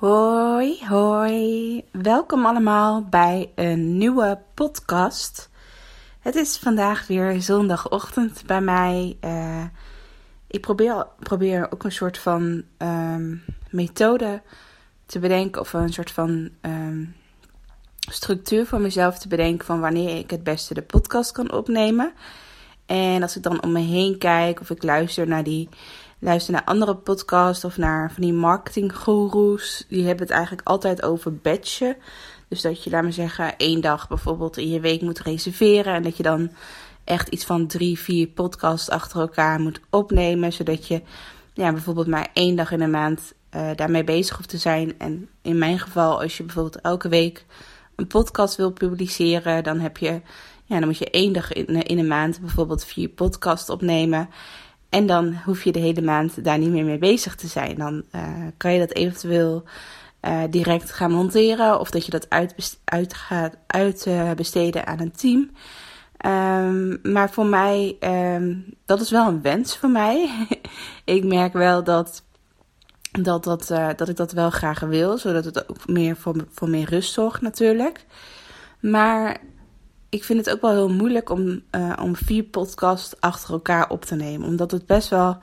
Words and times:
Hoi, 0.00 0.78
hoi. 0.88 1.84
Welkom 1.92 2.46
allemaal 2.46 3.04
bij 3.04 3.50
een 3.54 3.98
nieuwe 3.98 4.38
podcast. 4.54 5.50
Het 6.20 6.34
is 6.34 6.56
vandaag 6.56 7.06
weer 7.06 7.42
zondagochtend 7.42 8.42
bij 8.46 8.60
mij. 8.60 9.16
Eh, 9.20 9.64
ik 10.46 10.60
probeer, 10.60 11.06
probeer 11.18 11.72
ook 11.72 11.84
een 11.84 11.92
soort 11.92 12.18
van 12.18 12.64
ehm, 12.76 13.36
methode 13.70 14.42
te 15.06 15.18
bedenken 15.18 15.60
of 15.60 15.72
een 15.72 15.92
soort 15.92 16.10
van 16.10 16.50
ehm, 16.60 17.04
structuur 18.10 18.66
voor 18.66 18.80
mezelf 18.80 19.18
te 19.18 19.28
bedenken 19.28 19.66
van 19.66 19.80
wanneer 19.80 20.18
ik 20.18 20.30
het 20.30 20.44
beste 20.44 20.74
de 20.74 20.82
podcast 20.82 21.32
kan 21.32 21.52
opnemen. 21.52 22.12
En 22.86 23.22
als 23.22 23.36
ik 23.36 23.42
dan 23.42 23.62
om 23.62 23.72
me 23.72 23.80
heen 23.80 24.18
kijk 24.18 24.60
of 24.60 24.70
ik 24.70 24.82
luister 24.82 25.26
naar 25.26 25.44
die 25.44 25.68
luister 26.20 26.52
naar 26.52 26.64
andere 26.64 26.96
podcasts 26.96 27.64
of 27.64 27.76
naar 27.76 28.12
van 28.12 28.22
die 28.22 28.32
marketinggoeroes, 28.32 29.84
die 29.88 30.06
hebben 30.06 30.26
het 30.26 30.34
eigenlijk 30.34 30.68
altijd 30.68 31.02
over 31.02 31.34
batchen. 31.34 31.96
Dus 32.48 32.60
dat 32.60 32.84
je, 32.84 32.90
laat 32.90 33.02
maar 33.02 33.12
zeggen, 33.12 33.56
één 33.56 33.80
dag 33.80 34.08
bijvoorbeeld 34.08 34.56
in 34.56 34.68
je 34.68 34.80
week 34.80 35.00
moet 35.00 35.20
reserveren 35.20 35.94
en 35.94 36.02
dat 36.02 36.16
je 36.16 36.22
dan 36.22 36.50
echt 37.04 37.28
iets 37.28 37.44
van 37.44 37.66
drie, 37.66 37.98
vier 37.98 38.26
podcasts 38.26 38.90
achter 38.90 39.20
elkaar 39.20 39.60
moet 39.60 39.80
opnemen, 39.90 40.52
zodat 40.52 40.86
je 40.86 41.02
ja, 41.52 41.72
bijvoorbeeld 41.72 42.06
maar 42.06 42.28
één 42.32 42.56
dag 42.56 42.70
in 42.72 42.78
de 42.78 42.86
maand 42.86 43.32
uh, 43.56 43.70
daarmee 43.76 44.04
bezig 44.04 44.36
hoeft 44.36 44.48
te 44.48 44.58
zijn. 44.58 44.98
En 44.98 45.28
in 45.42 45.58
mijn 45.58 45.78
geval, 45.78 46.22
als 46.22 46.36
je 46.36 46.44
bijvoorbeeld 46.44 46.80
elke 46.80 47.08
week 47.08 47.44
een 47.96 48.06
podcast 48.06 48.56
wil 48.56 48.72
publiceren, 48.72 49.64
dan 49.64 49.80
heb 49.80 49.96
je, 49.96 50.20
ja, 50.64 50.78
dan 50.78 50.88
moet 50.88 50.98
je 50.98 51.10
één 51.10 51.32
dag 51.32 51.52
in, 51.52 51.66
in 51.66 51.98
een 51.98 52.06
maand 52.06 52.40
bijvoorbeeld 52.40 52.84
vier 52.84 53.08
podcasts 53.08 53.70
opnemen. 53.70 54.28
En 54.90 55.06
dan 55.06 55.34
hoef 55.44 55.64
je 55.64 55.72
de 55.72 55.78
hele 55.78 56.02
maand 56.02 56.44
daar 56.44 56.58
niet 56.58 56.70
meer 56.70 56.84
mee 56.84 56.98
bezig 56.98 57.34
te 57.34 57.46
zijn. 57.46 57.74
Dan 57.74 58.02
uh, 58.14 58.22
kan 58.56 58.72
je 58.72 58.78
dat 58.78 58.92
eventueel 58.92 59.64
uh, 60.22 60.42
direct 60.50 60.92
gaan 60.92 61.10
monteren 61.10 61.80
of 61.80 61.90
dat 61.90 62.04
je 62.04 62.10
dat 62.10 62.30
uit, 62.30 62.80
uit 62.84 63.14
gaat 63.14 63.56
uitbesteden 63.66 64.86
aan 64.86 65.00
een 65.00 65.12
team. 65.12 65.50
Um, 66.26 66.98
maar 67.02 67.30
voor 67.30 67.46
mij, 67.46 67.96
um, 68.34 68.64
dat 68.84 69.00
is 69.00 69.10
wel 69.10 69.28
een 69.28 69.42
wens 69.42 69.76
voor 69.76 69.90
mij. 69.90 70.30
ik 71.04 71.24
merk 71.24 71.52
wel 71.52 71.84
dat 71.84 72.22
dat, 73.10 73.44
dat, 73.44 73.66
dat 73.96 74.08
ik 74.08 74.16
dat 74.16 74.32
wel 74.32 74.50
graag 74.50 74.80
wil, 74.80 75.18
zodat 75.18 75.44
het 75.44 75.70
ook 75.70 75.88
meer 75.88 76.16
voor, 76.16 76.34
voor 76.50 76.68
meer 76.68 76.88
rust 76.88 77.12
zorgt 77.12 77.40
natuurlijk. 77.40 78.04
Maar 78.80 79.40
ik 80.10 80.24
vind 80.24 80.38
het 80.38 80.54
ook 80.54 80.60
wel 80.60 80.70
heel 80.70 80.88
moeilijk 80.88 81.30
om, 81.30 81.62
uh, 81.76 81.92
om 82.02 82.16
vier 82.16 82.42
podcasts 82.42 83.20
achter 83.20 83.52
elkaar 83.52 83.90
op 83.90 84.04
te 84.04 84.14
nemen. 84.14 84.48
Omdat 84.48 84.70
het 84.70 84.86
best 84.86 85.08
wel, 85.08 85.38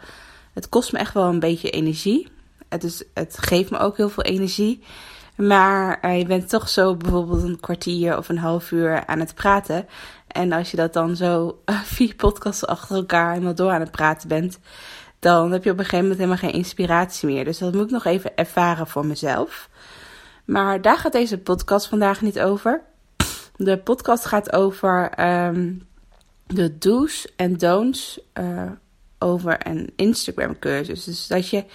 het 0.53 0.69
kost 0.69 0.91
me 0.91 0.99
echt 0.99 1.13
wel 1.13 1.27
een 1.27 1.39
beetje 1.39 1.69
energie. 1.69 2.27
Het, 2.69 2.83
is, 2.83 3.03
het 3.13 3.37
geeft 3.39 3.71
me 3.71 3.77
ook 3.77 3.97
heel 3.97 4.09
veel 4.09 4.23
energie. 4.23 4.83
Maar 5.35 5.99
uh, 6.01 6.17
je 6.17 6.25
bent 6.25 6.49
toch 6.49 6.69
zo 6.69 6.95
bijvoorbeeld 6.95 7.43
een 7.43 7.59
kwartier 7.59 8.17
of 8.17 8.29
een 8.29 8.37
half 8.37 8.71
uur 8.71 9.05
aan 9.05 9.19
het 9.19 9.35
praten. 9.35 9.87
En 10.27 10.51
als 10.51 10.71
je 10.71 10.77
dat 10.77 10.93
dan 10.93 11.15
zo 11.15 11.61
vier 11.95 12.15
podcasts 12.15 12.65
achter 12.65 12.95
elkaar 12.95 13.31
helemaal 13.31 13.55
door 13.55 13.71
aan 13.71 13.81
het 13.81 13.91
praten 13.91 14.27
bent, 14.27 14.59
dan 15.19 15.51
heb 15.51 15.63
je 15.63 15.71
op 15.71 15.77
een 15.77 15.83
gegeven 15.83 16.07
moment 16.07 16.19
helemaal 16.19 16.49
geen 16.49 16.59
inspiratie 16.59 17.27
meer. 17.27 17.45
Dus 17.45 17.57
dat 17.57 17.73
moet 17.73 17.83
ik 17.83 17.91
nog 17.91 18.05
even 18.05 18.35
ervaren 18.35 18.87
voor 18.87 19.05
mezelf. 19.05 19.69
Maar 20.45 20.81
daar 20.81 20.97
gaat 20.97 21.11
deze 21.11 21.37
podcast 21.37 21.87
vandaag 21.87 22.21
niet 22.21 22.39
over. 22.39 22.81
De 23.57 23.77
podcast 23.77 24.25
gaat 24.25 24.53
over 24.53 25.19
um, 25.47 25.87
de 26.45 26.77
do's 26.77 27.27
en 27.35 27.57
don'ts 27.57 28.19
uh, 28.33 28.71
over 29.19 29.67
een 29.67 29.91
Instagram 29.95 30.59
cursus. 30.59 31.03
Dus 31.03 31.27
dat 31.27 31.49
je, 31.49 31.65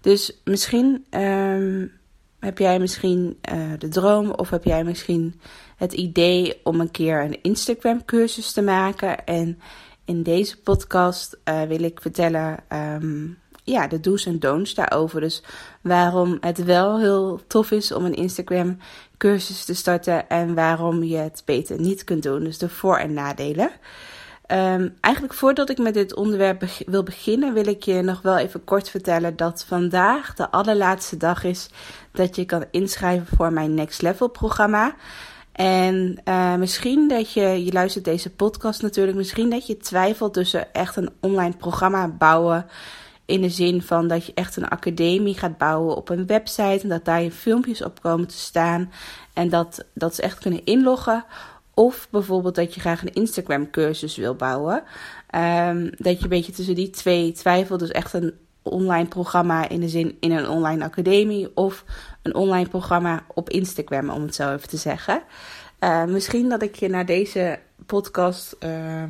dus 0.00 0.40
misschien 0.44 1.06
um, 1.10 1.92
heb 2.38 2.58
jij 2.58 2.78
misschien 2.78 3.38
uh, 3.52 3.72
de 3.78 3.88
droom 3.88 4.30
of 4.30 4.50
heb 4.50 4.64
jij 4.64 4.84
misschien 4.84 5.40
het 5.76 5.92
idee 5.92 6.60
om 6.62 6.80
een 6.80 6.90
keer 6.90 7.22
een 7.22 7.42
Instagram 7.42 8.04
cursus 8.04 8.52
te 8.52 8.62
maken 8.62 9.24
en 9.24 9.58
in 10.04 10.22
deze 10.22 10.60
podcast 10.60 11.38
uh, 11.44 11.62
wil 11.62 11.82
ik 11.82 12.00
vertellen 12.00 12.58
um, 12.72 13.38
ja, 13.64 13.86
de 13.86 14.00
do's 14.00 14.26
en 14.26 14.38
don'ts 14.38 14.74
daarover. 14.74 15.20
Dus 15.20 15.42
waarom 15.80 16.36
het 16.40 16.64
wel 16.64 16.98
heel 16.98 17.40
tof 17.46 17.70
is 17.70 17.92
om 17.92 18.04
een 18.04 18.14
Instagram 18.14 18.78
cursus 19.16 19.64
te 19.64 19.74
starten 19.74 20.28
en 20.28 20.54
waarom 20.54 21.02
je 21.02 21.16
het 21.16 21.42
beter 21.44 21.80
niet 21.80 22.04
kunt 22.04 22.22
doen. 22.22 22.44
Dus 22.44 22.58
de 22.58 22.68
voor- 22.68 22.98
en 22.98 23.12
nadelen. 23.12 23.70
Um, 24.52 24.94
eigenlijk 25.00 25.34
voordat 25.34 25.70
ik 25.70 25.78
met 25.78 25.94
dit 25.94 26.14
onderwerp 26.14 26.64
wil 26.86 27.02
beginnen, 27.02 27.54
wil 27.54 27.66
ik 27.66 27.82
je 27.82 28.02
nog 28.02 28.22
wel 28.22 28.38
even 28.38 28.64
kort 28.64 28.90
vertellen 28.90 29.36
dat 29.36 29.64
vandaag 29.68 30.34
de 30.34 30.50
allerlaatste 30.50 31.16
dag 31.16 31.44
is 31.44 31.68
dat 32.12 32.36
je 32.36 32.44
kan 32.44 32.64
inschrijven 32.70 33.36
voor 33.36 33.52
mijn 33.52 33.74
Next 33.74 34.02
Level 34.02 34.28
programma. 34.28 34.94
En 35.52 36.18
uh, 36.24 36.54
misschien 36.54 37.08
dat 37.08 37.32
je, 37.32 37.64
je 37.64 37.72
luistert 37.72 38.04
deze 38.04 38.30
podcast 38.30 38.82
natuurlijk, 38.82 39.16
misschien 39.16 39.50
dat 39.50 39.66
je 39.66 39.76
twijfelt 39.76 40.34
tussen 40.34 40.74
echt 40.74 40.96
een 40.96 41.10
online 41.20 41.56
programma 41.56 42.08
bouwen. 42.08 42.66
In 43.26 43.40
de 43.40 43.48
zin 43.48 43.82
van 43.82 44.08
dat 44.08 44.26
je 44.26 44.32
echt 44.34 44.56
een 44.56 44.68
academie 44.68 45.38
gaat 45.38 45.58
bouwen 45.58 45.96
op 45.96 46.08
een 46.08 46.26
website. 46.26 46.80
En 46.82 46.88
dat 46.88 47.04
daar 47.04 47.22
je 47.22 47.30
filmpjes 47.30 47.82
op 47.82 48.02
komen 48.02 48.26
te 48.26 48.38
staan. 48.38 48.92
En 49.32 49.48
dat, 49.48 49.84
dat 49.94 50.14
ze 50.14 50.22
echt 50.22 50.38
kunnen 50.38 50.64
inloggen. 50.64 51.24
Of 51.74 52.08
bijvoorbeeld 52.10 52.54
dat 52.54 52.74
je 52.74 52.80
graag 52.80 53.02
een 53.02 53.12
Instagram 53.12 53.70
cursus 53.70 54.16
wil 54.16 54.34
bouwen. 54.34 54.82
Um, 55.34 55.90
dat 55.96 56.16
je 56.16 56.22
een 56.22 56.28
beetje 56.28 56.52
tussen 56.52 56.74
die 56.74 56.90
twee 56.90 57.32
twijfelt. 57.32 57.80
Dus 57.80 57.90
echt 57.90 58.12
een 58.12 58.34
online 58.62 59.08
programma 59.08 59.68
in 59.68 59.80
de 59.80 59.88
zin 59.88 60.16
in 60.20 60.32
een 60.32 60.48
online 60.48 60.84
academie 60.84 61.56
of 61.56 61.84
een 62.22 62.34
online 62.34 62.68
programma 62.68 63.24
op 63.34 63.50
Instagram, 63.50 64.08
om 64.08 64.22
het 64.22 64.34
zo 64.34 64.52
even 64.52 64.68
te 64.68 64.76
zeggen. 64.76 65.22
Uh, 65.80 66.04
misschien 66.04 66.48
dat 66.48 66.62
ik 66.62 66.74
je 66.74 66.88
naar 66.88 67.06
deze 67.06 67.58
podcast, 67.86 68.56
uh, 68.60 69.02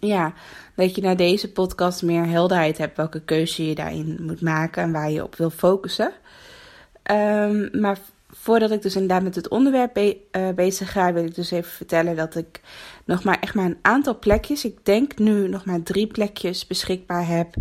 ja, 0.00 0.32
dat 0.74 0.94
je 0.94 1.02
naar 1.02 1.16
deze 1.16 1.52
podcast 1.52 2.02
meer 2.02 2.26
helderheid 2.26 2.78
hebt 2.78 2.96
welke 2.96 3.20
keuze 3.20 3.66
je 3.66 3.74
daarin 3.74 4.18
moet 4.20 4.40
maken 4.40 4.82
en 4.82 4.92
waar 4.92 5.10
je 5.10 5.22
op 5.22 5.36
wil 5.36 5.50
focussen. 5.50 6.12
Um, 7.10 7.68
maar 7.72 7.98
voordat 8.30 8.70
ik 8.70 8.82
dus 8.82 8.94
inderdaad 8.94 9.22
met 9.22 9.34
het 9.34 9.48
onderwerp 9.48 9.94
be 9.94 10.16
uh, 10.32 10.48
bezig 10.48 10.92
ga, 10.92 11.12
wil 11.12 11.24
ik 11.24 11.34
dus 11.34 11.50
even 11.50 11.70
vertellen 11.70 12.16
dat 12.16 12.34
ik 12.34 12.60
nog 13.04 13.24
maar 13.24 13.40
echt 13.40 13.54
maar 13.54 13.64
een 13.64 13.78
aantal 13.82 14.18
plekjes, 14.18 14.64
ik 14.64 14.78
denk 14.82 15.18
nu 15.18 15.48
nog 15.48 15.64
maar 15.64 15.82
drie 15.82 16.06
plekjes 16.06 16.66
beschikbaar 16.66 17.26
heb 17.26 17.54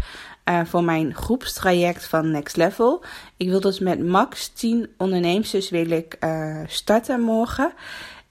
uh, 0.50 0.66
voor 0.66 0.84
mijn 0.84 1.16
groepstraject 1.16 2.06
van 2.06 2.32
Next 2.32 2.56
Level. 2.56 3.04
Ik 3.38 3.50
wil 3.50 3.60
dus 3.60 3.80
met 3.80 4.06
max 4.06 4.48
10 4.48 4.90
ondernemers 4.98 5.70
wil 5.70 5.90
ik 5.90 6.18
uh, 6.24 6.60
starten 6.68 7.22
morgen. 7.22 7.74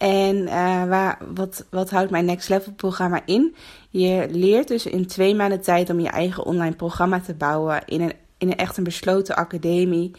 En 0.04 0.36
uh, 0.36 0.84
waar, 0.84 1.18
wat, 1.34 1.64
wat 1.70 1.90
houdt 1.90 2.10
mijn 2.10 2.24
Next 2.24 2.48
Level 2.48 2.72
programma 2.72 3.22
in? 3.24 3.54
Je 3.90 4.26
leert 4.30 4.68
dus 4.68 4.86
in 4.86 5.06
twee 5.06 5.34
maanden 5.34 5.60
tijd 5.60 5.90
om 5.90 6.00
je 6.00 6.08
eigen 6.08 6.44
online 6.44 6.74
programma 6.74 7.20
te 7.20 7.34
bouwen 7.34 7.82
in 7.86 8.00
een, 8.00 8.12
in 8.38 8.48
een 8.48 8.56
echt 8.56 8.76
een 8.76 8.84
besloten 8.84 9.36
academie. 9.36 10.10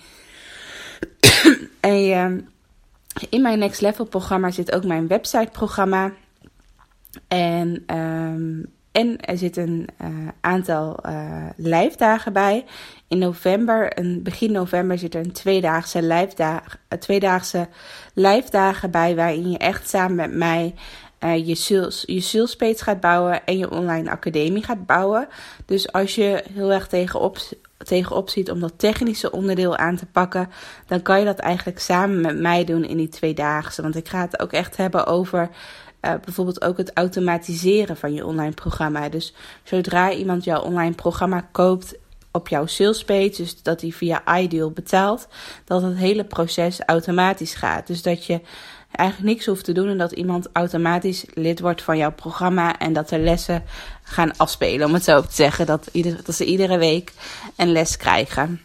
en 1.79 2.01
je, 2.03 2.43
in 3.29 3.41
mijn 3.41 3.59
Next 3.59 3.81
Level 3.81 4.05
programma 4.05 4.51
zit 4.51 4.71
ook 4.71 4.85
mijn 4.85 5.07
website 5.07 5.49
programma. 5.51 6.11
En 7.27 7.95
um, 7.97 8.74
en 8.95 9.19
er 9.21 9.37
zit 9.37 9.57
een 9.57 9.87
uh, 10.01 10.07
aantal 10.41 10.99
uh, 11.05 11.45
lijfdagen 11.55 12.33
bij. 12.33 12.65
In 13.07 13.17
november, 13.17 13.97
begin 14.23 14.51
november, 14.51 14.97
zit 14.97 15.15
er 15.15 15.25
een 15.25 15.31
tweedaagse 15.31 16.01
lijfdag, 16.01 16.77
uh, 16.89 16.99
tweedaagse 16.99 17.67
lijfdagen 18.13 18.91
bij. 18.91 19.15
Waarin 19.15 19.51
je 19.51 19.57
echt 19.57 19.89
samen 19.89 20.15
met 20.15 20.33
mij 20.33 20.73
je, 21.45 21.55
sales, 21.55 22.03
je 22.05 22.75
gaat 22.77 22.99
bouwen 22.99 23.45
en 23.45 23.57
je 23.57 23.71
online 23.71 24.09
academie 24.09 24.63
gaat 24.63 24.85
bouwen. 24.85 25.27
Dus 25.65 25.91
als 25.91 26.15
je 26.15 26.43
heel 26.53 26.71
erg 26.71 26.87
tegenop, 26.87 27.37
tegenop 27.77 28.29
ziet 28.29 28.51
om 28.51 28.59
dat 28.59 28.73
technische 28.79 29.31
onderdeel 29.31 29.77
aan 29.77 29.95
te 29.95 30.05
pakken, 30.05 30.49
dan 30.87 31.01
kan 31.01 31.19
je 31.19 31.25
dat 31.25 31.39
eigenlijk 31.39 31.79
samen 31.79 32.21
met 32.21 32.39
mij 32.39 32.63
doen 32.63 32.83
in 32.83 32.97
die 32.97 33.09
tweedaagse. 33.09 33.81
Want 33.81 33.95
ik 33.95 34.07
ga 34.07 34.21
het 34.21 34.39
ook 34.39 34.51
echt 34.51 34.77
hebben 34.77 35.05
over 35.05 35.49
eh, 36.05 36.13
bijvoorbeeld 36.25 36.61
ook 36.61 36.77
het 36.77 36.91
automatiseren 36.93 37.97
van 37.97 38.13
je 38.13 38.25
online 38.25 38.53
programma. 38.53 39.09
Dus 39.09 39.33
zodra 39.63 40.11
iemand 40.11 40.43
jouw 40.43 40.61
online 40.61 40.95
programma 40.95 41.47
koopt 41.51 41.95
op 42.31 42.47
jouw 42.47 42.65
salespage, 42.65 43.33
dus 43.37 43.61
dat 43.61 43.81
hij 43.81 43.91
via 43.91 44.37
Ideal 44.37 44.71
betaalt, 44.71 45.27
dat 45.65 45.81
het 45.81 45.97
hele 45.97 46.23
proces 46.23 46.79
automatisch 46.85 47.53
gaat. 47.53 47.87
Dus 47.87 48.01
dat 48.01 48.25
je 48.25 48.41
eigenlijk 48.91 49.33
niks 49.33 49.45
hoeft 49.45 49.63
te 49.63 49.71
doen 49.71 49.87
en 49.87 49.97
dat 49.97 50.11
iemand 50.11 50.49
automatisch 50.53 51.25
lid 51.33 51.59
wordt 51.59 51.81
van 51.81 51.97
jouw 51.97 52.11
programma 52.11 52.79
en 52.79 52.93
dat 52.93 53.09
de 53.09 53.19
lessen 53.19 53.63
gaan 54.03 54.37
afspelen, 54.37 54.87
om 54.87 54.93
het 54.93 55.03
zo 55.03 55.21
te 55.21 55.33
zeggen. 55.33 55.65
Dat, 55.65 55.89
ieder, 55.91 56.19
dat 56.23 56.35
ze 56.35 56.45
iedere 56.45 56.77
week 56.77 57.13
een 57.55 57.71
les 57.71 57.97
krijgen. 57.97 58.61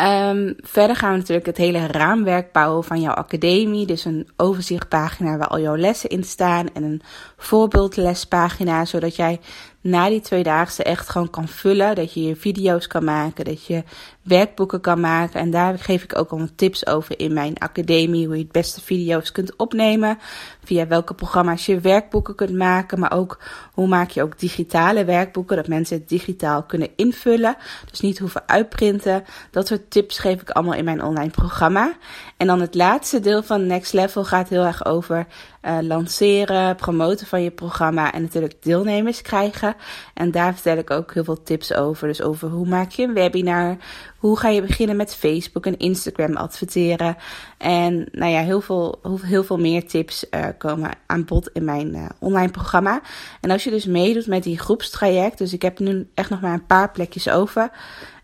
Um, 0.00 0.54
verder 0.60 0.96
gaan 0.96 1.12
we 1.12 1.18
natuurlijk 1.18 1.46
het 1.46 1.56
hele 1.56 1.86
raamwerk 1.86 2.52
bouwen 2.52 2.84
van 2.84 3.00
jouw 3.00 3.14
academie. 3.14 3.86
Dus 3.86 4.04
een 4.04 4.28
overzichtpagina 4.36 5.36
waar 5.36 5.48
al 5.48 5.60
jouw 5.60 5.76
lessen 5.76 6.10
in 6.10 6.24
staan. 6.24 6.66
En 6.74 6.82
een 6.82 7.02
voorbeeldlespagina, 7.36 8.84
zodat 8.84 9.16
jij 9.16 9.40
na 9.80 10.08
die 10.08 10.20
tweedaagse 10.20 10.82
echt 10.82 11.08
gewoon 11.08 11.30
kan 11.30 11.48
vullen. 11.48 11.94
Dat 11.94 12.12
je 12.12 12.22
je 12.22 12.36
video's 12.36 12.86
kan 12.86 13.04
maken, 13.04 13.44
dat 13.44 13.66
je 13.66 13.82
werkboeken 14.28 14.80
kan 14.80 15.00
maken. 15.00 15.40
En 15.40 15.50
daar 15.50 15.78
geef 15.78 16.02
ik 16.02 16.18
ook 16.18 16.30
al 16.30 16.48
tips 16.56 16.86
over 16.86 17.18
in 17.18 17.32
mijn 17.32 17.58
academie. 17.58 18.26
Hoe 18.26 18.36
je 18.36 18.42
het 18.42 18.52
beste 18.52 18.80
video's 18.80 19.32
kunt 19.32 19.56
opnemen. 19.56 20.18
Via 20.64 20.86
welke 20.86 21.14
programma's 21.14 21.66
je 21.66 21.80
werkboeken 21.80 22.34
kunt 22.34 22.54
maken. 22.54 22.98
Maar 22.98 23.12
ook 23.12 23.38
hoe 23.72 23.88
maak 23.88 24.10
je 24.10 24.22
ook 24.22 24.38
digitale 24.38 25.04
werkboeken. 25.04 25.56
Dat 25.56 25.68
mensen 25.68 25.98
het 25.98 26.08
digitaal 26.08 26.62
kunnen 26.62 26.88
invullen. 26.96 27.56
Dus 27.90 28.00
niet 28.00 28.18
hoeven 28.18 28.42
uitprinten. 28.46 29.24
Dat 29.50 29.66
soort 29.66 29.90
tips 29.90 30.18
geef 30.18 30.40
ik 30.40 30.50
allemaal 30.50 30.74
in 30.74 30.84
mijn 30.84 31.02
online 31.02 31.30
programma. 31.30 31.92
En 32.36 32.46
dan 32.46 32.60
het 32.60 32.74
laatste 32.74 33.20
deel 33.20 33.42
van 33.42 33.66
Next 33.66 33.92
Level 33.92 34.24
gaat 34.24 34.48
heel 34.48 34.64
erg 34.64 34.84
over 34.84 35.26
uh, 35.62 35.78
lanceren, 35.80 36.76
promoten 36.76 37.26
van 37.26 37.42
je 37.42 37.50
programma 37.50 38.12
en 38.12 38.22
natuurlijk 38.22 38.62
deelnemers 38.62 39.22
krijgen. 39.22 39.74
En 40.14 40.30
daar 40.30 40.54
vertel 40.54 40.76
ik 40.76 40.90
ook 40.90 41.14
heel 41.14 41.24
veel 41.24 41.42
tips 41.42 41.74
over. 41.74 42.08
Dus 42.08 42.22
over 42.22 42.48
hoe 42.48 42.66
maak 42.66 42.90
je 42.90 43.02
een 43.02 43.14
webinar, 43.14 43.76
hoe 44.18 44.38
ga 44.38 44.48
je 44.48 44.62
beginnen 44.62 44.96
met 44.96 45.14
Facebook 45.14 45.66
en 45.66 45.78
Instagram 45.78 46.36
adverteren. 46.36 47.16
En 47.58 48.08
nou 48.12 48.32
ja, 48.32 48.40
heel 48.40 48.60
veel, 48.60 49.00
heel 49.22 49.44
veel 49.44 49.58
meer 49.58 49.86
tips 49.86 50.26
uh, 50.30 50.46
komen 50.58 50.90
aan 51.06 51.24
bod 51.24 51.50
in 51.52 51.64
mijn 51.64 51.94
uh, 51.94 52.06
online 52.18 52.50
programma. 52.50 53.00
En 53.40 53.50
als 53.50 53.64
je 53.64 53.70
dus 53.70 53.86
meedoet 53.86 54.26
met 54.26 54.42
die 54.42 54.58
groepstraject, 54.58 55.38
dus 55.38 55.52
ik 55.52 55.62
heb 55.62 55.78
nu 55.78 56.08
echt 56.14 56.30
nog 56.30 56.40
maar 56.40 56.52
een 56.52 56.66
paar 56.66 56.90
plekjes 56.90 57.28
over 57.28 57.70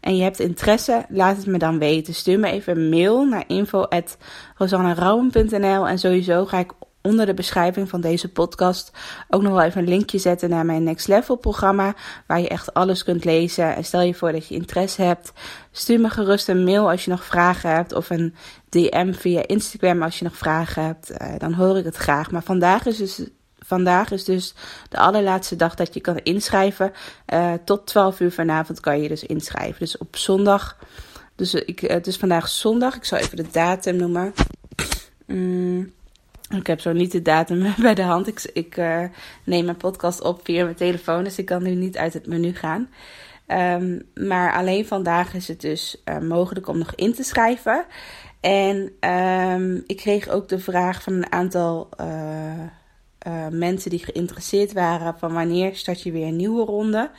en 0.05 0.17
je 0.17 0.23
hebt 0.23 0.41
interesse, 0.41 1.05
laat 1.09 1.37
het 1.37 1.47
me 1.47 1.59
dan 1.59 1.79
weten. 1.79 2.15
Stuur 2.15 2.39
me 2.39 2.51
even 2.51 2.77
een 2.77 2.89
mail 2.89 3.25
naar 3.25 3.45
info.rosannerouwen.nl 3.47 5.89
en 5.89 5.99
sowieso 5.99 6.47
ga 6.47 6.59
ik 6.59 6.73
onder 7.09 7.27
de 7.27 7.35
beschrijving 7.35 7.89
van 7.89 8.01
deze 8.01 8.29
podcast 8.29 8.91
ook 9.29 9.43
nog 9.43 9.53
wel 9.53 9.63
even 9.63 9.83
een 9.83 9.89
linkje 9.89 10.19
zetten 10.19 10.51
naar 10.51 10.67
mijn 10.67 10.83
Next 10.83 11.09
Level 11.09 11.37
programma, 11.37 11.95
waar 12.27 12.41
je 12.41 12.49
echt 12.49 12.75
alles 12.75 13.05
kunt 13.05 13.25
lezen. 13.25 13.75
En 13.75 13.85
stel 13.85 14.01
je 14.01 14.15
voor 14.15 14.33
dat 14.33 14.47
je 14.47 14.55
interesse 14.55 15.03
hebt, 15.03 15.33
stuur 15.71 16.01
me 16.01 16.11
gerust 16.11 16.49
een 16.49 16.65
mail 16.65 16.91
als 16.91 17.05
je 17.05 17.11
nog 17.11 17.25
vragen 17.25 17.71
hebt 17.71 17.93
of 17.93 18.11
een 18.11 18.35
DM 18.69 19.13
via 19.13 19.47
Instagram 19.47 20.03
als 20.03 20.19
je 20.19 20.25
nog 20.25 20.37
vragen 20.37 20.85
hebt. 20.85 21.11
Uh, 21.11 21.39
dan 21.39 21.53
hoor 21.53 21.79
ik 21.79 21.85
het 21.85 21.97
graag. 21.97 22.31
Maar 22.31 22.43
vandaag 22.43 22.87
is 22.87 22.97
dus 22.97 23.23
vandaag 23.59 24.11
is 24.11 24.25
dus 24.25 24.55
de 24.89 24.99
allerlaatste 24.99 25.57
dag 25.57 25.75
dat 25.75 25.95
je 25.95 26.01
kan 26.01 26.19
inschrijven. 26.19 26.93
Uh, 27.33 27.53
tot 27.65 27.87
12 27.87 28.21
uur 28.21 28.33
vanavond 28.33 28.81
kan 28.81 29.03
je 29.03 29.09
dus 29.09 29.25
inschrijven. 29.25 29.79
Dus 29.79 29.99
op 29.99 30.17
zondag. 30.17 30.77
Dus 31.37 31.55
ik, 31.55 31.81
het 31.81 32.07
is 32.07 32.17
vandaag 32.17 32.49
zondag. 32.49 32.97
Ik 32.97 33.05
zal 33.05 33.19
even 33.19 33.37
de 33.37 33.47
datum 33.51 33.97
noemen. 33.97 34.35
Mm, 35.27 35.93
ik 36.49 36.67
heb 36.67 36.81
zo 36.81 36.93
niet 36.93 37.13
de 37.13 37.23
datum 37.23 37.75
bij 37.81 37.95
de 37.95 38.03
hand. 38.03 38.27
Ik, 38.27 38.51
ik 38.53 38.77
uh, 38.77 39.05
neem 39.45 39.65
mijn 39.65 39.77
podcast 39.77 40.23
op 40.23 40.41
via 40.45 40.65
mijn 40.65 40.77
telefoon. 40.77 41.25
Dus 41.25 41.39
ik 41.39 41.47
kan 41.47 41.63
nu 41.63 41.75
niet 41.75 41.97
uit 41.97 42.13
het 42.13 42.27
menu 42.27 42.55
gaan. 42.55 42.89
Um, 43.49 44.03
maar 44.15 44.53
alleen 44.53 44.87
vandaag 44.87 45.35
is 45.35 45.49
het 45.49 45.61
dus 45.61 46.03
uh, 46.05 46.19
mogelijk 46.19 46.69
om 46.69 46.79
nog 46.79 46.95
in 46.95 47.15
te 47.15 47.23
schrijven. 47.23 47.85
En 48.41 48.93
um, 49.11 49.83
ik 49.87 49.97
kreeg 49.97 50.29
ook 50.29 50.49
de 50.49 50.59
vraag 50.59 51.03
van 51.03 51.13
een 51.13 51.33
aantal 51.33 51.89
uh, 52.01 53.49
mensen 53.51 53.91
die 53.91 54.05
geïnteresseerd 54.05 54.73
waren 54.73 55.19
van 55.19 55.33
wanneer 55.33 55.77
start 55.77 56.03
je 56.03 56.13
weer 56.13 56.27
een 56.27 56.37
nieuwe 56.37 56.65
ronde. 56.65 57.11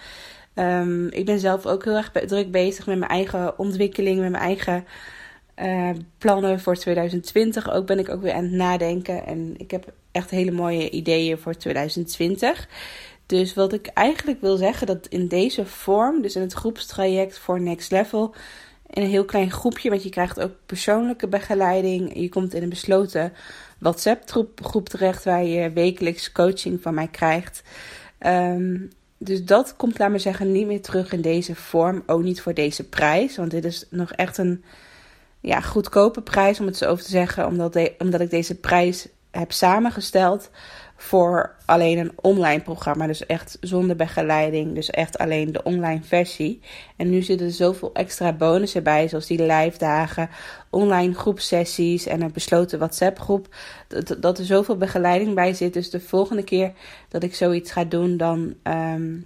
Um, 0.55 1.07
ik 1.07 1.25
ben 1.25 1.39
zelf 1.39 1.65
ook 1.65 1.83
heel 1.83 1.95
erg 1.95 2.11
druk 2.11 2.51
bezig 2.51 2.85
met 2.85 2.97
mijn 2.97 3.11
eigen 3.11 3.57
ontwikkeling, 3.59 4.19
met 4.19 4.31
mijn 4.31 4.43
eigen 4.43 4.85
uh, 5.55 5.89
plannen 6.17 6.59
voor 6.59 6.75
2020. 6.75 7.71
Ook 7.71 7.85
ben 7.85 7.99
ik 7.99 8.09
ook 8.09 8.21
weer 8.21 8.33
aan 8.33 8.43
het 8.43 8.51
nadenken 8.51 9.25
en 9.25 9.53
ik 9.57 9.71
heb 9.71 9.93
echt 10.11 10.29
hele 10.29 10.51
mooie 10.51 10.89
ideeën 10.89 11.37
voor 11.37 11.55
2020. 11.55 12.67
Dus 13.25 13.53
wat 13.53 13.73
ik 13.73 13.87
eigenlijk 13.87 14.41
wil 14.41 14.57
zeggen, 14.57 14.87
dat 14.87 15.07
in 15.07 15.27
deze 15.27 15.65
vorm, 15.65 16.21
dus 16.21 16.35
in 16.35 16.41
het 16.41 16.53
groepstraject 16.53 17.39
voor 17.39 17.61
Next 17.61 17.91
Level, 17.91 18.33
in 18.89 19.01
een 19.01 19.09
heel 19.09 19.25
klein 19.25 19.51
groepje, 19.51 19.89
want 19.89 20.03
je 20.03 20.09
krijgt 20.09 20.39
ook 20.39 20.51
persoonlijke 20.65 21.27
begeleiding. 21.27 22.19
Je 22.19 22.29
komt 22.29 22.53
in 22.53 22.63
een 22.63 22.69
besloten 22.69 23.33
WhatsApp-groep 23.77 24.89
terecht 24.89 25.23
waar 25.23 25.43
je 25.43 25.71
wekelijks 25.71 26.31
coaching 26.31 26.81
van 26.81 26.93
mij 26.93 27.07
krijgt. 27.07 27.63
Um, 28.19 28.89
dus 29.17 29.45
dat 29.45 29.75
komt, 29.75 29.99
laat 29.99 30.09
maar 30.09 30.19
zeggen, 30.19 30.51
niet 30.51 30.67
meer 30.67 30.81
terug 30.81 31.11
in 31.11 31.21
deze 31.21 31.55
vorm. 31.55 32.03
Ook 32.05 32.23
niet 32.23 32.41
voor 32.41 32.53
deze 32.53 32.83
prijs. 32.83 33.37
Want 33.37 33.51
dit 33.51 33.65
is 33.65 33.85
nog 33.89 34.11
echt 34.11 34.37
een 34.37 34.63
ja, 35.45 35.61
goedkope 35.61 36.21
prijs, 36.21 36.59
om 36.59 36.65
het 36.65 36.77
zo 36.77 36.85
over 36.85 37.03
te 37.03 37.09
zeggen. 37.09 37.45
Omdat, 37.45 37.73
de, 37.73 37.93
omdat 37.97 38.21
ik 38.21 38.29
deze 38.29 38.55
prijs 38.55 39.07
heb 39.31 39.51
samengesteld 39.51 40.49
voor 40.97 41.55
alleen 41.65 41.97
een 41.97 42.11
online 42.15 42.61
programma. 42.61 43.07
Dus 43.07 43.25
echt 43.25 43.57
zonder 43.61 43.95
begeleiding. 43.95 44.75
Dus 44.75 44.89
echt 44.89 45.17
alleen 45.17 45.51
de 45.51 45.63
online 45.63 46.03
versie. 46.03 46.61
En 46.95 47.09
nu 47.09 47.21
zitten 47.21 47.47
er 47.47 47.53
zoveel 47.53 47.93
extra 47.93 48.33
bonussen 48.33 48.83
bij. 48.83 49.07
Zoals 49.07 49.27
die 49.27 49.45
live 49.45 49.77
dagen, 49.77 50.29
online 50.69 51.13
groepsessies 51.13 52.05
en 52.05 52.21
een 52.21 52.31
besloten 52.31 52.79
WhatsApp 52.79 53.19
groep. 53.19 53.55
Dat, 53.87 54.15
dat 54.19 54.37
er 54.37 54.45
zoveel 54.45 54.77
begeleiding 54.77 55.35
bij 55.35 55.53
zit. 55.53 55.73
Dus 55.73 55.89
de 55.89 55.99
volgende 55.99 56.43
keer 56.43 56.71
dat 57.09 57.23
ik 57.23 57.35
zoiets 57.35 57.71
ga 57.71 57.83
doen, 57.83 58.17
dan 58.17 58.53
um, 58.63 59.25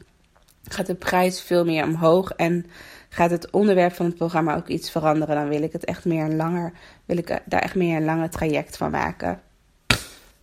gaat 0.64 0.88
de 0.88 0.96
prijs 0.96 1.42
veel 1.42 1.66
meer 1.66 1.84
omhoog. 1.84 2.32
En 2.32 2.66
gaat 3.10 3.32
het 3.32 3.50
onderwerp 3.50 3.94
van 3.94 4.06
het 4.06 4.16
programma 4.16 4.56
ook 4.56 4.68
iets 4.68 4.92
veranderen. 4.92 5.36
Dan 5.36 5.50
wil 5.50 5.64
ik 5.64 5.72
het 5.72 5.86
echt 5.86 6.06
meer 6.06 6.28
langer, 6.28 6.74
wil 7.06 7.18
ik 7.18 7.40
daar 7.46 7.62
echt 7.62 7.76
meer 7.76 7.96
een 7.96 8.06
lange 8.06 8.30
traject 8.30 8.78
van 8.78 8.92
maken. 8.92 9.42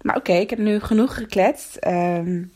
Maar 0.00 0.16
oké, 0.16 0.32
ik 0.32 0.50
heb 0.50 0.58
nu 0.58 0.80
genoeg 0.80 1.14
gekletst. 1.14 1.86
Um, 1.86 2.52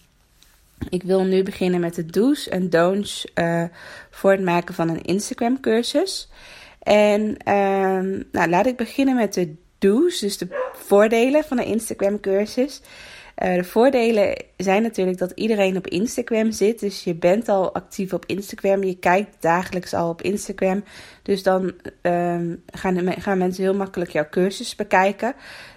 ik 0.89 1.03
wil 1.03 1.25
nu 1.25 1.43
beginnen 1.43 1.81
met 1.81 1.95
de 1.95 2.07
do's 2.07 2.49
en 2.49 2.71
don'ts 2.71 3.27
uh, 3.35 3.65
voor 4.11 4.31
het 4.31 4.43
maken 4.43 4.75
van 4.75 4.89
een 4.89 5.03
Instagram 5.03 5.61
cursus. 5.61 6.29
En 6.83 7.21
um, 7.53 8.29
nou, 8.33 8.49
laat 8.49 8.67
ik 8.67 8.77
beginnen 8.77 9.15
met 9.15 9.35
de 9.35 9.55
do's, 9.79 10.19
dus 10.19 10.39
de 10.39 10.71
voordelen 10.73 11.45
van 11.45 11.59
een 11.59 11.65
Instagram 11.65 12.21
cursus. 12.21 12.81
Uh, 13.43 13.55
de 13.55 13.65
voordelen 13.65 14.45
zijn 14.57 14.83
natuurlijk 14.83 15.19
dat 15.19 15.33
iedereen 15.35 15.77
op 15.77 15.87
Instagram 15.87 16.53
zit. 16.53 16.81
Dus 16.81 17.05
je 17.05 17.15
bent 17.15 17.49
al 17.49 17.75
actief 17.75 18.13
op 18.13 18.27
Instagram. 18.27 18.85
Je 18.85 18.99
kijkt 18.99 19.37
dagelijks 19.43 19.95
al 19.95 20.09
op 20.09 20.23
Instagram. 20.23 20.85
Dus 21.23 21.43
dan 21.43 21.73
um, 22.03 22.63
gaan, 22.67 23.13
gaan 23.13 23.39
mensen 23.39 23.63
heel 23.63 23.75
makkelijk 23.75 24.11
jouw 24.11 24.29
cursus 24.31 24.75
bekijken. 24.75 25.35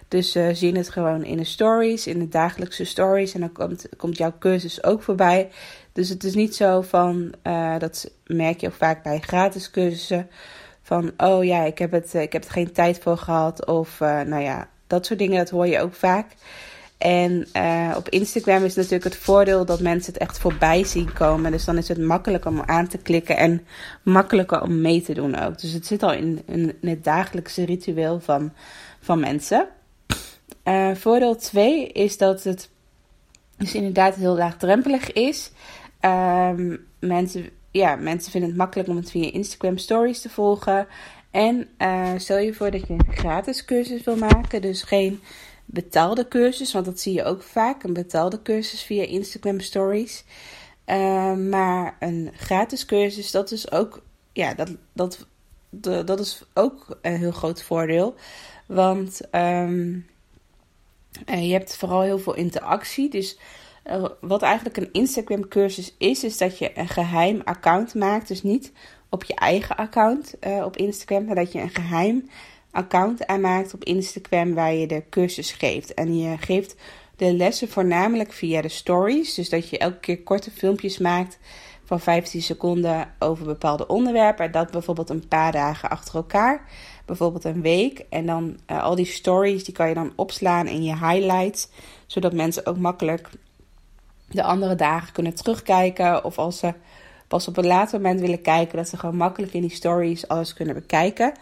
Dus 0.08 0.36
uh, 0.36 0.48
zien 0.52 0.76
het 0.76 0.90
gewoon 0.90 1.24
in 1.24 1.38
de 1.38 1.44
stories, 1.44 2.08
in 2.08 2.20
de 2.20 2.28
dagelijkse 2.28 2.86
stories. 2.86 3.34
En 3.34 3.40
dan 3.40 3.52
komt, 3.52 3.88
komt 3.98 4.18
jouw 4.18 4.34
cursus 4.40 4.84
ook 4.84 5.04
voorbij. 5.04 5.50
Dus 5.94 6.10
het 6.10 6.24
is 6.24 6.36
niet 6.36 6.56
zo 6.56 6.82
van, 6.82 7.34
uh, 7.44 7.80
dat 7.80 8.12
merk 8.26 8.62
je 8.62 8.68
ook 8.68 8.74
vaak 8.74 9.04
bij 9.04 9.20
gratis 9.20 9.72
cursussen. 9.72 10.30
Van, 10.82 11.12
oh 11.18 11.44
ja, 11.44 11.64
ik 11.64 11.78
heb 11.78 11.92
het, 11.92 12.14
ik 12.14 12.34
heb 12.34 12.44
er 12.44 12.52
geen 12.52 12.72
tijd 12.72 13.00
voor 13.00 13.18
gehad. 13.18 13.66
Of 13.66 14.00
nou 14.00 14.40
ja, 14.40 14.70
dat 14.88 15.06
soort 15.06 15.20
dingen, 15.20 15.38
dat 15.38 15.50
hoor 15.50 15.68
je 15.68 15.80
ook 15.80 15.94
vaak. 15.94 16.26
En 17.04 17.48
uh, 17.58 17.94
op 17.98 18.10
Instagram 18.10 18.64
is 18.64 18.76
natuurlijk 18.76 19.04
het 19.04 19.16
voordeel 19.16 19.66
dat 19.66 19.80
mensen 19.80 20.14
het 20.14 20.22
echt 20.22 20.40
voorbij 20.40 20.84
zien 20.84 21.14
komen. 21.14 21.52
Dus 21.52 21.66
dan 21.66 21.78
is 21.78 21.88
het 21.88 21.98
makkelijker 21.98 22.52
om 22.52 22.62
aan 22.66 22.88
te 22.88 22.98
klikken 22.98 23.38
en 23.38 23.66
makkelijker 24.04 24.62
om 24.62 24.82
mee 24.82 25.02
te 25.02 25.14
doen 25.14 25.40
ook. 25.40 25.62
Dus 25.62 25.72
het 25.72 25.86
zit 25.86 26.04
al 26.04 26.14
in, 26.14 26.74
het 26.82 27.04
dagelijkse 27.04 27.66
ritueel 27.66 28.20
van, 28.20 28.54
van 29.00 29.20
mensen. 29.20 29.68
Uh, 30.64 30.96
voordeel 30.96 31.36
2 31.36 31.88
is 31.88 32.18
dat 32.18 32.44
het 32.44 32.70
dus 33.58 33.74
inderdaad 33.74 34.16
heel 34.16 34.36
laagdrempelig 34.36 35.14
is. 35.14 35.52
Um, 36.02 36.86
mensen, 37.00 37.50
ja, 37.72 37.96
mensen 37.96 38.32
vinden 38.32 38.50
het 38.50 38.60
makkelijk 38.60 38.90
om 38.90 38.96
het 38.96 39.12
via 39.12 39.32
Instagram 39.32 39.78
stories 39.78 40.22
te 40.22 40.30
volgen. 40.30 40.88
En 41.32 41.68
uh, 41.78 42.10
stel 42.18 42.38
je 42.38 42.54
voor 42.54 42.72
dat 42.72 42.88
je 42.88 42.94
een 42.94 43.14
gratis 43.14 43.66
cursus 43.66 44.04
wil 44.04 44.16
maken. 44.16 44.62
Dus 44.62 44.82
geen 44.82 45.22
betaalde 45.66 46.28
cursus, 46.28 46.74
want 46.74 46.86
dat 46.86 47.00
zie 47.00 47.14
je 47.14 47.24
ook 47.24 47.44
vaak. 47.44 47.84
Een 47.84 47.94
betaalde 47.94 48.42
cursus 48.42 48.82
via 48.82 49.04
Instagram 49.04 49.60
stories. 49.60 50.24
Uh, 50.86 51.36
maar 51.36 51.96
een 52.00 52.32
gratis 52.36 52.86
cursus, 52.86 53.32
dat 53.32 53.52
is 53.52 53.72
ook, 53.72 54.02
ja, 54.34 54.54
dat, 54.54 54.76
dat, 54.94 55.28
dat 56.06 56.20
is 56.20 56.44
ook 56.54 56.98
een 57.02 57.18
heel 57.18 57.32
groot 57.32 57.64
voordeel. 57.64 58.16
Want 58.68 59.22
um, 59.32 60.06
Eh, 61.26 61.48
je 61.48 61.54
hebt 61.54 61.76
vooral 61.76 62.02
heel 62.02 62.20
veel 62.20 62.36
interactie. 62.36 63.10
Dus 63.10 63.38
eh, 63.84 64.06
wat 64.22 64.42
eigenlijk 64.42 64.78
een 64.78 64.90
Instagram 64.92 65.48
cursus 65.48 65.96
is, 65.98 66.24
is 66.24 66.38
dat 66.38 66.58
je 66.58 66.78
een 66.78 66.88
geheim 66.88 67.42
account 67.44 67.94
maakt. 67.94 68.28
Dus 68.28 68.44
niet 68.44 68.72
op 69.10 69.24
je 69.24 69.36
eigen 69.36 69.76
account 69.76 70.40
eh, 70.40 70.66
op 70.66 70.78
Instagram, 70.78 71.26
maar 71.26 71.36
dat 71.36 71.52
je 71.52 71.62
een 71.62 71.70
geheim 71.70 72.30
account 72.74 73.28
aanmaakt 73.28 73.74
op 73.74 73.84
Instagram 73.84 74.54
waar 74.54 74.74
je 74.74 74.88
de 74.88 75.04
cursus 75.10 75.52
geeft. 75.52 75.94
En 75.94 76.18
je 76.18 76.38
geeft 76.38 76.76
de 77.16 77.34
lessen 77.34 77.70
voornamelijk 77.70 78.34
via 78.34 78.62
de 78.62 78.70
stories. 78.70 79.34
Dus 79.34 79.50
dat 79.50 79.70
je 79.70 79.78
elke 79.78 80.00
keer 80.00 80.24
korte 80.24 80.52
filmpjes 80.52 80.98
maakt 80.98 81.40
van 81.86 82.00
15 82.00 82.42
seconden 82.42 83.14
over 83.20 83.46
bepaalde 83.46 83.88
onderwerpen. 83.88 84.46
En 84.46 84.52
dat 84.52 84.72
bijvoorbeeld 84.72 85.10
een 85.10 85.28
paar 85.28 85.52
dagen 85.52 85.90
achter 85.90 86.16
elkaar. 86.16 86.66
Bijvoorbeeld 87.06 87.44
een 87.44 87.62
week. 87.62 88.06
En 88.10 88.26
dan 88.26 88.58
uh, 88.72 88.84
al 88.84 88.96
die 88.96 89.06
stories 89.06 89.64
die 89.64 89.74
kan 89.74 89.88
je 89.88 89.94
dan 89.94 90.14
opslaan 90.16 90.68
in 90.68 90.84
je 90.84 90.98
highlights. 90.98 91.70
Zodat 92.06 92.34
mensen 92.34 92.66
ook 92.66 92.78
makkelijk 92.78 93.30
de 94.30 94.44
andere 94.44 94.76
dagen 94.76 95.14
kunnen 95.14 95.36
terugkijken. 95.36 96.24
Of 96.24 96.38
als 96.38 96.60
ze 96.60 96.74
pas 97.28 97.48
op 97.48 97.58
een 97.58 97.68
later 97.68 98.02
moment 98.02 98.20
willen 98.20 98.42
kijken, 98.42 98.78
dat 98.78 98.90
ze 98.90 98.98
gewoon 98.98 99.16
makkelijk 99.16 99.54
in 99.54 99.62
die 99.62 99.76
stories 99.76 100.28
alles 100.28 100.54
kunnen 100.54 100.76
bekijken. 100.76 101.34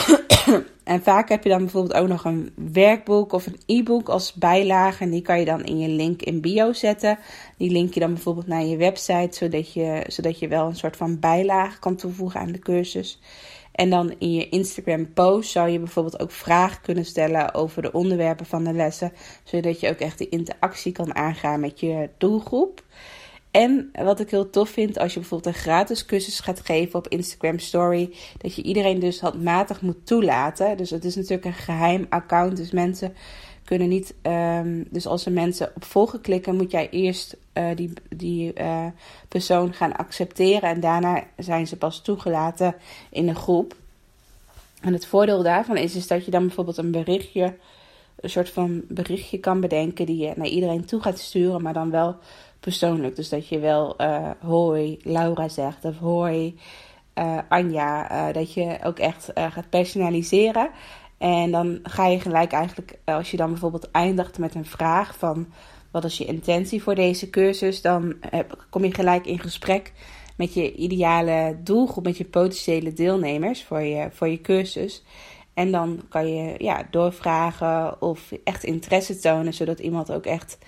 en 0.84 1.02
vaak 1.02 1.28
heb 1.28 1.42
je 1.42 1.48
dan 1.48 1.58
bijvoorbeeld 1.58 1.94
ook 1.94 2.08
nog 2.08 2.24
een 2.24 2.52
werkboek 2.72 3.32
of 3.32 3.46
een 3.46 3.60
e-book 3.66 4.08
als 4.08 4.32
bijlage. 4.32 5.02
En 5.02 5.10
die 5.10 5.22
kan 5.22 5.38
je 5.38 5.44
dan 5.44 5.64
in 5.64 5.78
je 5.78 5.88
link 5.88 6.22
in 6.22 6.40
bio 6.40 6.72
zetten. 6.72 7.18
Die 7.56 7.70
link 7.70 7.94
je 7.94 8.00
dan 8.00 8.12
bijvoorbeeld 8.12 8.46
naar 8.46 8.64
je 8.64 8.76
website, 8.76 9.36
zodat 9.36 9.72
je, 9.72 10.04
zodat 10.06 10.38
je 10.38 10.48
wel 10.48 10.66
een 10.66 10.76
soort 10.76 10.96
van 10.96 11.18
bijlage 11.18 11.78
kan 11.78 11.96
toevoegen 11.96 12.40
aan 12.40 12.52
de 12.52 12.58
cursus. 12.58 13.20
En 13.72 13.90
dan 13.90 14.14
in 14.18 14.32
je 14.32 14.48
Instagram 14.48 15.12
post 15.12 15.50
zou 15.50 15.68
je 15.68 15.78
bijvoorbeeld 15.78 16.20
ook 16.20 16.30
vragen 16.30 16.82
kunnen 16.82 17.04
stellen 17.04 17.54
over 17.54 17.82
de 17.82 17.92
onderwerpen 17.92 18.46
van 18.46 18.64
de 18.64 18.72
lessen. 18.72 19.12
Zodat 19.44 19.80
je 19.80 19.88
ook 19.88 19.98
echt 19.98 20.18
de 20.18 20.28
interactie 20.28 20.92
kan 20.92 21.14
aangaan 21.14 21.60
met 21.60 21.80
je 21.80 22.08
doelgroep. 22.18 22.82
En 23.52 23.90
wat 23.92 24.20
ik 24.20 24.30
heel 24.30 24.50
tof 24.50 24.68
vind, 24.68 24.98
als 24.98 25.14
je 25.14 25.20
bijvoorbeeld 25.20 25.54
een 25.54 25.60
gratis 25.60 26.06
cursus 26.06 26.40
gaat 26.40 26.60
geven 26.60 26.98
op 26.98 27.08
Instagram 27.08 27.58
Story, 27.58 28.14
dat 28.38 28.54
je 28.54 28.62
iedereen 28.62 28.98
dus 28.98 29.20
handmatig 29.20 29.80
moet 29.80 30.06
toelaten. 30.06 30.76
Dus 30.76 30.90
het 30.90 31.04
is 31.04 31.16
natuurlijk 31.16 31.44
een 31.44 31.52
geheim 31.52 32.06
account, 32.08 32.56
dus 32.56 32.70
mensen 32.70 33.14
kunnen 33.64 33.88
niet. 33.88 34.14
Um, 34.22 34.86
dus 34.90 35.06
als 35.06 35.26
er 35.26 35.32
mensen 35.32 35.72
op 35.74 35.84
volgen 35.84 36.20
klikken, 36.20 36.56
moet 36.56 36.70
jij 36.70 36.90
eerst 36.90 37.36
uh, 37.54 37.68
die, 37.74 37.92
die 38.16 38.52
uh, 38.60 38.86
persoon 39.28 39.72
gaan 39.72 39.96
accepteren 39.96 40.68
en 40.70 40.80
daarna 40.80 41.24
zijn 41.36 41.66
ze 41.66 41.76
pas 41.76 42.02
toegelaten 42.02 42.74
in 43.10 43.28
een 43.28 43.36
groep. 43.36 43.76
En 44.80 44.92
het 44.92 45.06
voordeel 45.06 45.42
daarvan 45.42 45.76
is, 45.76 45.96
is 45.96 46.06
dat 46.06 46.24
je 46.24 46.30
dan 46.30 46.46
bijvoorbeeld 46.46 46.76
een 46.76 46.90
berichtje, 46.90 47.54
een 48.20 48.30
soort 48.30 48.50
van 48.50 48.82
berichtje 48.88 49.38
kan 49.38 49.60
bedenken 49.60 50.06
die 50.06 50.16
je 50.16 50.32
naar 50.36 50.46
iedereen 50.46 50.84
toe 50.84 51.00
gaat 51.00 51.18
sturen, 51.18 51.62
maar 51.62 51.72
dan 51.72 51.90
wel 51.90 52.16
persoonlijk. 52.62 53.16
Dus 53.16 53.28
dat 53.28 53.48
je 53.48 53.58
wel 53.58 53.94
uh, 54.00 54.30
hoi 54.40 54.98
Laura 55.02 55.48
zegt 55.48 55.84
of 55.84 55.98
hoi 55.98 56.58
uh, 57.14 57.38
Anja. 57.48 58.12
Uh, 58.12 58.34
dat 58.34 58.52
je 58.52 58.78
ook 58.82 58.98
echt 58.98 59.30
gaat 59.34 59.70
personaliseren. 59.70 60.70
En 61.18 61.50
dan 61.50 61.78
ga 61.82 62.06
je 62.06 62.20
gelijk 62.20 62.52
eigenlijk, 62.52 62.98
als 63.04 63.30
je 63.30 63.36
dan 63.36 63.50
bijvoorbeeld 63.50 63.90
eindigt 63.90 64.38
met 64.38 64.54
een 64.54 64.64
vraag 64.64 65.18
van 65.18 65.46
wat 65.90 66.04
is 66.04 66.18
je 66.18 66.24
intentie 66.24 66.82
voor 66.82 66.94
deze 66.94 67.30
cursus, 67.30 67.82
dan 67.82 68.14
kom 68.70 68.84
je 68.84 68.94
gelijk 68.94 69.26
in 69.26 69.38
gesprek 69.38 69.92
met 70.36 70.54
je 70.54 70.74
ideale 70.74 71.56
doelgroep, 71.64 72.04
met 72.04 72.16
je 72.16 72.24
potentiële 72.24 72.92
deelnemers 72.92 73.64
voor 73.64 73.80
je, 73.80 74.08
voor 74.10 74.28
je 74.28 74.40
cursus. 74.40 75.02
En 75.54 75.72
dan 75.72 76.00
kan 76.08 76.34
je 76.34 76.54
ja, 76.58 76.86
doorvragen 76.90 78.02
of 78.02 78.32
echt 78.44 78.64
interesse 78.64 79.18
tonen, 79.18 79.54
zodat 79.54 79.78
iemand 79.78 80.12
ook 80.12 80.26
echt 80.26 80.58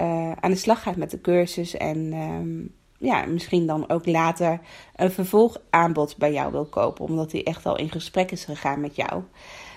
uh, 0.00 0.32
aan 0.32 0.50
de 0.50 0.56
slag 0.56 0.82
gaat 0.82 0.96
met 0.96 1.10
de 1.10 1.20
cursus. 1.20 1.76
En 1.76 2.12
um, 2.12 2.74
ja, 2.98 3.24
misschien 3.26 3.66
dan 3.66 3.90
ook 3.90 4.06
later 4.06 4.60
een 4.96 5.10
vervolgaanbod 5.10 6.16
bij 6.16 6.32
jou 6.32 6.52
wil 6.52 6.64
kopen. 6.64 7.04
Omdat 7.04 7.32
hij 7.32 7.44
echt 7.44 7.66
al 7.66 7.76
in 7.76 7.90
gesprek 7.90 8.30
is 8.30 8.44
gegaan 8.44 8.80
met 8.80 8.96
jou. 8.96 9.22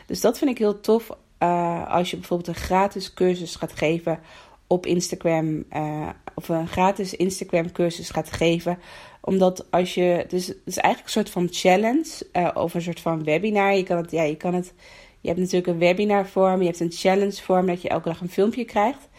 Dus 0.06 0.22
dat 0.22 0.38
vind 0.38 0.52
ik 0.52 0.58
heel 0.58 0.80
tof. 0.80 1.10
Uh, 1.40 1.92
als 1.92 2.12
je 2.12 2.18
bijvoorbeeld 2.18 2.50
een 2.50 2.64
gratis 2.64 3.14
cursus 3.14 3.56
gaat 3.56 3.72
geven 3.72 4.20
op 4.68 4.86
Instagram. 4.86 5.64
Uh, 5.74 6.10
of 6.36 6.50
een 6.50 6.68
gratis 6.68 7.16
Instagram 7.16 7.72
cursus 7.72 8.10
gaat 8.10 8.32
geven. 8.32 8.80
Omdat 9.22 9.72
als 9.72 9.94
je. 9.94 10.26
Dus 10.28 10.48
het 10.48 10.58
is 10.66 10.78
eigenlijk 10.78 11.16
een 11.16 11.22
soort 11.22 11.30
van 11.30 11.48
challenge. 11.52 12.54
Of 12.54 12.74
een 12.74 12.82
soort 12.82 13.00
van 13.00 13.24
webinar. 13.24 13.74
Je 13.74 13.84
kan 13.84 13.98
het. 13.98 14.12
Ja, 14.12 14.24
je 14.24 14.38
kan 14.38 14.54
het. 14.54 14.74
Je 15.20 15.28
hebt 15.28 15.40
natuurlijk 15.40 15.68
een 15.68 15.78
webinar 15.78 16.28
vorm. 16.28 16.60
Je 16.60 16.66
hebt 16.66 16.80
een 16.80 16.92
challenge 16.92 17.42
vorm 17.42 17.66
dat 17.66 17.82
je 17.82 17.90
elke 17.90 18.10
dag 18.10 18.22
een 18.22 18.30
filmpje 18.30 18.66
krijgt. 18.66 19.10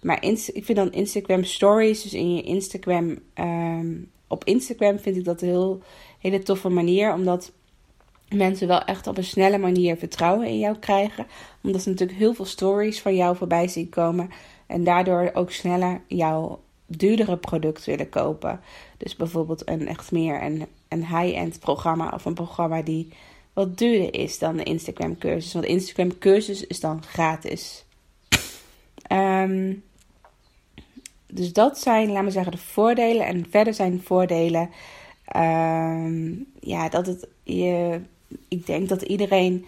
Maar 0.00 0.24
ik 0.24 0.64
vind 0.64 0.76
dan 0.76 0.92
Instagram 0.92 1.44
stories, 1.44 2.02
dus 2.02 2.14
in 2.14 2.34
je 2.34 2.42
Instagram, 2.42 3.18
um, 3.34 4.10
op 4.26 4.44
Instagram 4.44 4.98
vind 4.98 5.16
ik 5.16 5.24
dat 5.24 5.42
een 5.42 5.48
heel, 5.48 5.82
hele 6.18 6.42
toffe 6.42 6.68
manier. 6.68 7.12
Omdat 7.12 7.52
mensen 8.28 8.68
wel 8.68 8.84
echt 8.84 9.06
op 9.06 9.16
een 9.16 9.24
snelle 9.24 9.58
manier 9.58 9.96
vertrouwen 9.96 10.46
in 10.46 10.58
jou 10.58 10.78
krijgen. 10.78 11.26
Omdat 11.62 11.82
ze 11.82 11.88
natuurlijk 11.88 12.18
heel 12.18 12.34
veel 12.34 12.44
stories 12.44 13.00
van 13.00 13.16
jou 13.16 13.36
voorbij 13.36 13.68
zien 13.68 13.88
komen. 13.88 14.30
En 14.66 14.84
daardoor 14.84 15.30
ook 15.34 15.50
sneller 15.50 16.00
jouw 16.06 16.60
duurdere 16.86 17.36
product 17.36 17.84
willen 17.84 18.08
kopen. 18.08 18.60
Dus 18.96 19.16
bijvoorbeeld 19.16 19.68
een 19.68 19.88
echt 19.88 20.12
meer 20.12 20.42
een, 20.42 20.66
een 20.88 21.06
high-end 21.06 21.60
programma 21.60 22.10
of 22.14 22.24
een 22.24 22.34
programma 22.34 22.82
die 22.82 23.08
wat 23.52 23.78
duurder 23.78 24.14
is 24.14 24.38
dan 24.38 24.56
de 24.56 24.62
Instagram 24.62 25.18
cursus. 25.18 25.52
Want 25.52 25.64
Instagram 25.64 26.18
cursus 26.18 26.66
is 26.66 26.80
dan 26.80 27.02
gratis. 27.02 27.84
Um, 29.12 29.82
dus 31.32 31.52
dat 31.52 31.78
zijn, 31.78 32.08
laten 32.08 32.24
we 32.24 32.30
zeggen, 32.30 32.52
de 32.52 32.58
voordelen. 32.58 33.26
En 33.26 33.46
verder 33.50 33.74
zijn 33.74 34.02
voordelen, 34.04 34.70
uh, 35.36 36.32
ja, 36.60 36.88
dat 36.88 37.06
het 37.06 37.28
je, 37.42 38.00
ik 38.48 38.66
denk 38.66 38.88
dat 38.88 39.02
iedereen, 39.02 39.66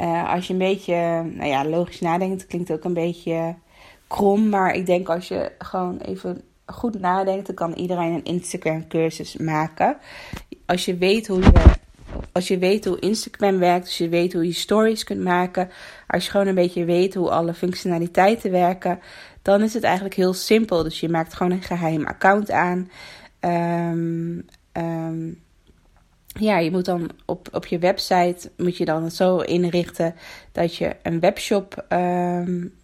uh, 0.00 0.32
als 0.32 0.46
je 0.46 0.52
een 0.52 0.58
beetje, 0.58 0.94
nou 1.34 1.48
ja, 1.48 1.64
logisch 1.64 2.00
nadenkt, 2.00 2.46
klinkt 2.46 2.72
ook 2.72 2.84
een 2.84 2.94
beetje 2.94 3.54
krom, 4.06 4.48
maar 4.48 4.74
ik 4.74 4.86
denk 4.86 5.08
als 5.08 5.28
je 5.28 5.52
gewoon 5.58 5.98
even 5.98 6.42
goed 6.66 7.00
nadenkt, 7.00 7.46
dan 7.46 7.54
kan 7.54 7.72
iedereen 7.72 8.12
een 8.12 8.24
Instagram 8.24 8.88
cursus 8.88 9.36
maken. 9.36 9.96
Als 10.66 10.84
je 10.84 10.96
weet 10.96 11.26
hoe 11.26 11.40
je 11.40 11.52
als 12.32 12.48
je 12.48 12.58
weet 12.58 12.84
hoe 12.84 12.98
Instagram 12.98 13.58
werkt, 13.58 13.84
als 13.84 13.98
je 13.98 14.08
weet 14.08 14.32
hoe 14.32 14.46
je 14.46 14.52
stories 14.52 15.04
kunt 15.04 15.20
maken, 15.20 15.70
als 16.06 16.24
je 16.24 16.30
gewoon 16.30 16.46
een 16.46 16.54
beetje 16.54 16.84
weet 16.84 17.14
hoe 17.14 17.30
alle 17.30 17.54
functionaliteiten 17.54 18.50
werken, 18.50 19.00
dan 19.44 19.62
is 19.62 19.74
het 19.74 19.82
eigenlijk 19.82 20.14
heel 20.14 20.32
simpel. 20.32 20.82
Dus 20.82 21.00
je 21.00 21.08
maakt 21.08 21.34
gewoon 21.34 21.52
een 21.52 21.62
geheim 21.62 22.06
account 22.06 22.50
aan. 22.50 22.90
Um, 23.40 24.46
um, 24.72 25.42
ja, 26.26 26.58
je 26.58 26.70
moet 26.70 26.84
dan 26.84 27.10
op, 27.24 27.48
op 27.52 27.66
je 27.66 27.78
website 27.78 28.50
moet 28.56 28.76
je 28.76 28.84
dan 28.84 29.10
zo 29.10 29.38
inrichten 29.38 30.14
dat 30.52 30.76
je 30.76 30.96
een 31.02 31.20
webshop 31.20 31.84
um, 31.88 32.74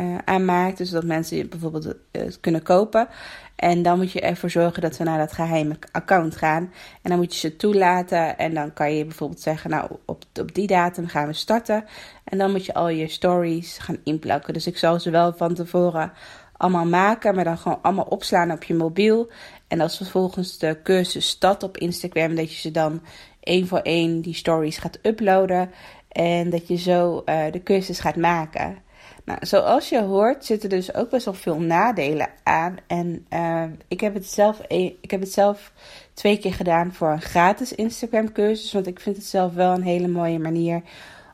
uh, 0.00 0.18
aanmaakt. 0.24 0.78
Dus 0.78 0.90
dat 0.90 1.04
mensen 1.04 1.48
bijvoorbeeld 1.48 1.86
uh, 1.86 2.22
kunnen 2.40 2.62
kopen. 2.62 3.08
En 3.56 3.82
dan 3.82 3.98
moet 3.98 4.12
je 4.12 4.20
ervoor 4.20 4.50
zorgen 4.50 4.82
dat 4.82 4.94
ze 4.94 5.02
naar 5.02 5.18
dat 5.18 5.32
geheime 5.32 5.76
account 5.92 6.36
gaan. 6.36 6.72
En 7.02 7.10
dan 7.10 7.18
moet 7.18 7.32
je 7.32 7.38
ze 7.38 7.56
toelaten. 7.56 8.38
En 8.38 8.54
dan 8.54 8.72
kan 8.72 8.94
je 8.94 9.04
bijvoorbeeld 9.04 9.40
zeggen, 9.40 9.70
nou 9.70 9.90
op, 10.04 10.24
op 10.40 10.54
die 10.54 10.66
datum 10.66 11.06
gaan 11.06 11.26
we 11.26 11.32
starten. 11.32 11.84
En 12.24 12.38
dan 12.38 12.50
moet 12.50 12.66
je 12.66 12.74
al 12.74 12.88
je 12.88 13.08
stories 13.08 13.78
gaan 13.78 13.98
inplakken. 14.04 14.52
Dus 14.52 14.66
ik 14.66 14.78
zal 14.78 15.00
ze 15.00 15.10
wel 15.10 15.32
van 15.32 15.54
tevoren 15.54 16.12
allemaal 16.56 16.86
maken, 16.86 17.34
maar 17.34 17.44
dan 17.44 17.58
gewoon 17.58 17.82
allemaal 17.82 18.04
opslaan 18.04 18.50
op 18.50 18.64
je 18.64 18.74
mobiel. 18.74 19.30
En 19.68 19.80
als 19.80 19.96
vervolgens 19.96 20.58
de 20.58 20.78
cursus 20.82 21.28
start 21.28 21.62
op 21.62 21.76
Instagram, 21.76 22.34
dat 22.34 22.52
je 22.52 22.58
ze 22.60 22.70
dan 22.70 23.02
één 23.40 23.66
voor 23.66 23.78
één 23.78 24.20
die 24.20 24.34
stories 24.34 24.78
gaat 24.78 24.98
uploaden. 25.02 25.70
En 26.08 26.50
dat 26.50 26.68
je 26.68 26.76
zo 26.76 27.22
uh, 27.26 27.52
de 27.52 27.62
cursus 27.62 28.00
gaat 28.00 28.16
maken. 28.16 28.83
Nou, 29.24 29.38
zoals 29.46 29.88
je 29.88 30.02
hoort 30.02 30.44
zitten 30.44 30.68
dus 30.68 30.94
ook 30.94 31.10
best 31.10 31.24
wel 31.24 31.34
veel 31.34 31.60
nadelen 31.60 32.28
aan. 32.42 32.76
En 32.86 33.26
uh, 33.32 33.64
ik, 33.88 34.00
heb 34.00 34.14
het 34.14 34.26
zelf, 34.26 34.60
ik 35.00 35.10
heb 35.10 35.20
het 35.20 35.32
zelf 35.32 35.72
twee 36.14 36.38
keer 36.38 36.54
gedaan 36.54 36.92
voor 36.92 37.10
een 37.10 37.20
gratis 37.20 37.72
Instagram 37.72 38.32
cursus. 38.32 38.72
Want 38.72 38.86
ik 38.86 39.00
vind 39.00 39.16
het 39.16 39.24
zelf 39.24 39.54
wel 39.54 39.74
een 39.74 39.82
hele 39.82 40.08
mooie 40.08 40.38
manier 40.38 40.82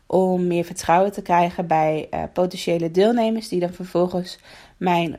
om 0.06 0.46
meer 0.46 0.64
vertrouwen 0.64 1.12
te 1.12 1.22
krijgen 1.22 1.66
bij 1.66 2.08
uh, 2.14 2.22
potentiële 2.32 2.90
deelnemers. 2.90 3.48
Die 3.48 3.60
dan 3.60 3.72
vervolgens 3.72 4.38
mijn 4.76 5.18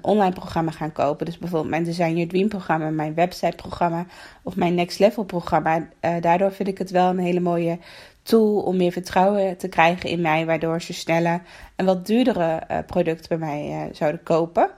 online 0.00 0.34
programma 0.34 0.70
gaan 0.70 0.92
kopen. 0.92 1.26
Dus 1.26 1.38
bijvoorbeeld 1.38 1.70
mijn 1.70 1.84
Design 1.84 2.12
Your 2.12 2.28
Dream 2.28 2.48
programma, 2.48 2.90
mijn 2.90 3.14
website 3.14 3.56
programma 3.56 4.06
of 4.42 4.56
mijn 4.56 4.74
Next 4.74 4.98
Level 4.98 5.24
programma. 5.24 5.88
daardoor 6.20 6.52
vind 6.52 6.68
ik 6.68 6.78
het 6.78 6.90
wel 6.90 7.08
een 7.08 7.18
hele 7.18 7.40
mooie 7.40 7.78
tool 8.22 8.60
om 8.60 8.76
meer 8.76 8.92
vertrouwen 8.92 9.56
te 9.56 9.68
krijgen 9.68 10.10
in 10.10 10.20
mij, 10.20 10.46
waardoor 10.46 10.82
ze 10.82 10.92
sneller 10.92 11.42
een 11.76 11.86
wat 11.86 12.06
duurdere 12.06 12.62
uh, 12.70 12.78
product 12.86 13.28
bij 13.28 13.38
mij 13.38 13.68
uh, 13.68 13.94
zouden 13.94 14.22
kopen. 14.22 14.70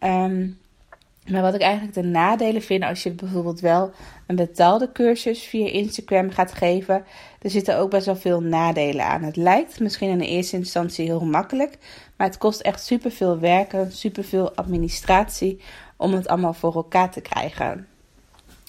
Um, 0.00 0.58
Maar 1.28 1.42
wat 1.42 1.54
ik 1.54 1.60
eigenlijk 1.60 1.94
de 1.94 2.02
nadelen 2.02 2.62
vind 2.62 2.82
als 2.84 3.02
je 3.02 3.10
bijvoorbeeld 3.10 3.60
wel 3.60 3.90
een 4.26 4.36
betaalde 4.36 4.92
cursus 4.92 5.42
via 5.42 5.66
Instagram 5.66 6.30
gaat 6.30 6.52
geven, 6.52 7.04
er 7.42 7.50
zitten 7.50 7.78
ook 7.78 7.90
best 7.90 8.06
wel 8.06 8.16
veel 8.16 8.40
nadelen 8.40 9.04
aan. 9.04 9.22
Het 9.22 9.36
lijkt 9.36 9.80
misschien 9.80 10.10
in 10.10 10.18
de 10.18 10.26
eerste 10.26 10.56
instantie 10.56 11.04
heel 11.06 11.24
makkelijk, 11.24 11.78
maar 12.16 12.26
het 12.26 12.38
kost 12.38 12.60
echt 12.60 12.84
superveel 12.84 13.38
werken, 13.38 13.92
superveel 13.92 14.54
administratie 14.54 15.60
om 15.96 16.12
het 16.12 16.28
allemaal 16.28 16.54
voor 16.54 16.74
elkaar 16.74 17.10
te 17.10 17.20
krijgen. 17.20 17.86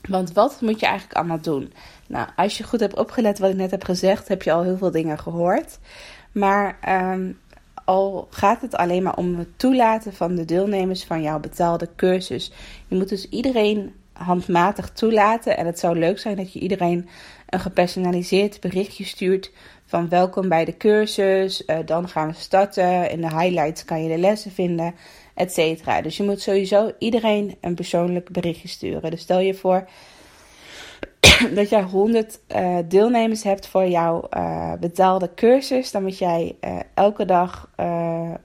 Want 0.10 0.34
wat 0.34 0.62
moet 0.62 0.80
je 0.80 0.86
eigenlijk 0.86 1.18
allemaal 1.18 1.42
doen? 1.42 1.74
Nou, 2.08 2.28
als 2.36 2.58
je 2.58 2.64
goed 2.64 2.80
hebt 2.80 2.98
opgelet 2.98 3.40
wat 3.40 3.50
ik 3.50 3.56
net 3.56 3.72
heb 3.72 3.84
gezegd, 3.84 4.28
heb 4.28 4.44
je 4.44 4.52
al 4.52 4.64
heel 4.64 4.78
veel 4.78 4.92
dingen 4.92 5.20
gehoord. 5.20 5.80
Maar 6.32 6.78
ehm, 6.82 7.32
al 7.86 8.28
gaat 8.30 8.62
het 8.62 8.76
alleen 8.76 9.04
maar 9.04 9.16
om 9.16 9.38
het 9.38 9.60
toelaten 9.60 10.14
van 10.14 10.36
de 10.36 10.46
deelnemers 10.46 11.04
van 11.04 11.22
jouw 11.22 11.40
betaalde 11.40 11.90
cursus. 11.96 12.52
Je 12.88 12.96
moet 12.96 13.10
dus 13.10 13.30
iedereen 13.30 13.94
handmatig 14.14 14.90
toelaten. 14.90 15.58
En 15.58 15.66
het 15.66 15.80
zou 15.80 16.00
leuk 16.00 16.20
zijn 16.20 16.36
dat 16.36 16.54
je 16.54 16.60
iedereen 16.60 17.10
een 17.50 17.60
gepersonaliseerd 17.60 18.60
berichtje 18.60 19.04
stuurt 19.04 19.52
van 19.86 20.10
welkom 20.10 20.50
bij 20.50 20.66
de 20.66 20.78
cursus. 20.78 21.64
Uh, 21.66 21.78
dan 21.86 22.10
gaan 22.10 22.28
we 22.28 22.34
starten. 22.34 23.10
In 23.10 23.22
de 23.22 23.30
highlights 23.30 23.86
kan 23.86 24.04
je 24.04 24.10
de 24.10 24.18
lessen 24.18 24.52
vinden, 24.52 24.96
et 25.34 25.54
cetera. 25.54 26.02
Dus 26.02 26.18
je 26.18 26.24
moet 26.24 26.42
sowieso 26.42 26.92
iedereen 27.00 27.58
een 27.62 27.76
persoonlijk 27.76 28.30
berichtje 28.30 28.68
sturen. 28.68 29.12
Dus 29.12 29.22
stel 29.22 29.40
je 29.40 29.54
voor 29.54 29.88
dat 31.56 31.70
jij 31.70 31.84
100 31.84 32.40
uh, 32.56 32.78
deelnemers 32.88 33.44
hebt 33.44 33.68
voor 33.68 33.88
jouw 33.88 34.28
uh, 34.38 34.74
betaalde 34.80 35.30
cursus, 35.36 35.92
dan 35.92 36.04
moet 36.04 36.18
jij 36.18 36.56
uh, 36.62 36.80
elke 36.94 37.26
dag 37.26 37.70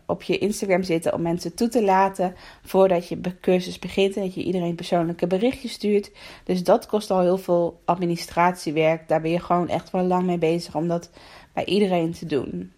op 0.07 0.23
je 0.23 0.39
Instagram 0.39 0.83
zitten 0.83 1.15
om 1.15 1.23
mensen 1.23 1.55
toe 1.55 1.69
te 1.69 1.83
laten 1.83 2.35
voordat 2.65 3.09
je 3.09 3.21
cursus 3.41 3.79
begint 3.79 4.17
en 4.17 4.23
dat 4.23 4.35
je 4.35 4.43
iedereen 4.43 4.75
persoonlijke 4.75 5.27
berichtjes 5.27 5.73
stuurt. 5.73 6.11
Dus 6.45 6.65
dat 6.65 6.87
kost 6.87 7.11
al 7.11 7.21
heel 7.21 7.39
veel 7.39 7.81
administratiewerk. 7.85 9.09
Daar 9.09 9.21
ben 9.21 9.31
je 9.31 9.41
gewoon 9.41 9.69
echt 9.69 9.91
wel 9.91 10.05
lang 10.05 10.27
mee 10.27 10.39
bezig 10.39 10.75
om 10.75 10.89
dat 10.89 11.11
bij 11.53 11.65
iedereen 11.65 12.13
te 12.13 12.27
doen. 12.27 12.73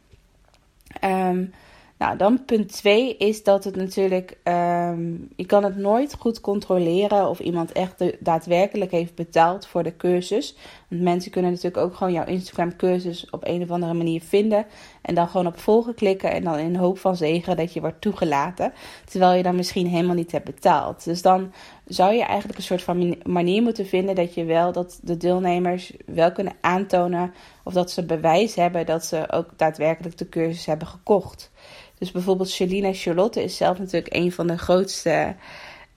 Um, 1.04 1.52
nou, 1.98 2.16
dan 2.16 2.44
punt 2.44 2.72
2 2.72 3.16
is 3.16 3.42
dat 3.42 3.64
het 3.64 3.76
natuurlijk, 3.76 4.38
um, 4.44 5.28
je 5.36 5.46
kan 5.46 5.64
het 5.64 5.76
nooit 5.76 6.14
goed 6.18 6.40
controleren 6.40 7.28
of 7.28 7.38
iemand 7.38 7.72
echt 7.72 8.04
daadwerkelijk 8.20 8.90
heeft 8.90 9.14
betaald 9.14 9.66
voor 9.66 9.82
de 9.82 9.96
cursus. 9.96 10.56
Want 10.88 11.02
mensen 11.02 11.30
kunnen 11.30 11.50
natuurlijk 11.50 11.84
ook 11.84 11.94
gewoon 11.94 12.12
jouw 12.12 12.24
Instagram 12.24 12.76
cursus 12.76 13.30
op 13.30 13.46
een 13.46 13.62
of 13.62 13.70
andere 13.70 13.94
manier 13.94 14.20
vinden. 14.20 14.66
En 15.02 15.14
dan 15.14 15.28
gewoon 15.28 15.46
op 15.46 15.58
volgen 15.58 15.94
klikken 15.94 16.30
en 16.32 16.44
dan 16.44 16.58
in 16.58 16.76
hoop 16.76 16.98
van 16.98 17.16
zegen 17.16 17.56
dat 17.56 17.72
je 17.72 17.80
wordt 17.80 18.00
toegelaten. 18.00 18.72
Terwijl 19.04 19.36
je 19.36 19.42
dan 19.42 19.56
misschien 19.56 19.86
helemaal 19.86 20.14
niet 20.14 20.32
hebt 20.32 20.44
betaald. 20.44 21.04
Dus 21.04 21.22
dan 21.22 21.52
zou 21.86 22.14
je 22.14 22.24
eigenlijk 22.24 22.58
een 22.58 22.64
soort 22.64 22.82
van 22.82 23.16
manier 23.24 23.62
moeten 23.62 23.86
vinden 23.86 24.14
dat 24.14 24.34
je 24.34 24.44
wel 24.44 24.72
dat 24.72 24.98
de 25.02 25.16
deelnemers 25.16 25.92
wel 26.06 26.32
kunnen 26.32 26.56
aantonen 26.60 27.34
of 27.64 27.72
dat 27.72 27.90
ze 27.90 28.04
bewijs 28.04 28.54
hebben 28.54 28.86
dat 28.86 29.04
ze 29.04 29.30
ook 29.30 29.48
daadwerkelijk 29.56 30.18
de 30.18 30.28
cursus 30.28 30.66
hebben 30.66 30.88
gekocht. 30.88 31.52
Dus 31.98 32.10
bijvoorbeeld 32.10 32.50
Shalina 32.50 32.92
Charlotte 32.92 33.42
is 33.42 33.56
zelf 33.56 33.78
natuurlijk 33.78 34.14
een 34.14 34.32
van 34.32 34.46
de 34.46 34.58
grootste 34.58 35.34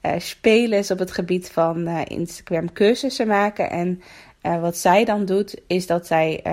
uh, 0.02 0.12
spelers 0.18 0.92
op 0.92 1.00
het 1.00 1.12
gebied 1.12 1.50
van 1.50 1.88
uh, 1.88 2.02
Instagram 2.08 2.74
cursussen 2.74 3.28
maken. 3.28 3.70
En 3.70 4.02
uh, 4.44 4.62
wat 4.62 4.78
zij 4.78 5.06
dan 5.06 5.26
doet, 5.26 5.62
is 5.68 5.88
dat 5.88 6.08
zij 6.08 6.44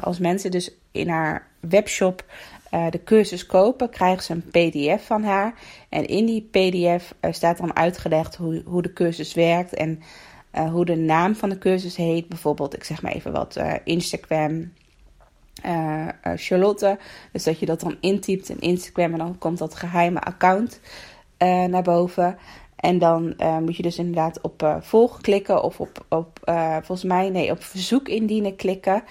als 0.00 0.18
mensen 0.18 0.50
dus 0.50 0.70
in 0.90 1.08
haar 1.08 1.46
webshop 1.60 2.24
de 2.90 3.00
cursus 3.04 3.46
kopen, 3.46 3.90
krijgen 3.90 4.22
ze 4.22 4.32
een 4.32 4.72
PDF 4.72 5.06
van 5.06 5.22
haar. 5.22 5.54
En 5.88 6.06
in 6.06 6.26
die 6.26 6.48
PDF 6.50 7.14
staat 7.30 7.58
dan 7.58 7.76
uitgelegd 7.76 8.36
hoe, 8.36 8.62
hoe 8.66 8.82
de 8.82 8.92
cursus 8.92 9.34
werkt 9.34 9.74
en 9.74 10.02
hoe 10.70 10.84
de 10.84 10.96
naam 10.96 11.34
van 11.34 11.48
de 11.48 11.58
cursus 11.58 11.96
heet. 11.96 12.28
Bijvoorbeeld, 12.28 12.74
ik 12.74 12.84
zeg 12.84 13.02
maar 13.02 13.12
even 13.12 13.32
wat, 13.32 13.60
Instagram 13.84 14.72
uh, 15.66 16.08
Charlotte. 16.36 16.98
Dus 17.32 17.44
dat 17.44 17.58
je 17.58 17.66
dat 17.66 17.80
dan 17.80 17.96
intypt 18.00 18.48
in 18.48 18.60
Instagram 18.60 19.12
en 19.12 19.18
dan 19.18 19.38
komt 19.38 19.58
dat 19.58 19.74
geheime 19.74 20.20
account 20.20 20.80
uh, 21.38 21.64
naar 21.64 21.82
boven. 21.82 22.38
En 22.76 22.98
dan 22.98 23.34
moet 23.62 23.76
je 23.76 23.82
dus 23.82 23.98
inderdaad 23.98 24.40
op 24.40 24.78
volgen 24.80 25.22
klikken 25.22 25.62
of 25.62 25.80
op, 25.80 26.04
op 26.08 26.40
volgens 26.82 27.04
mij, 27.04 27.30
nee, 27.30 27.50
op 27.50 27.62
verzoek 27.62 28.08
indienen 28.08 28.56
klikken. 28.56 29.02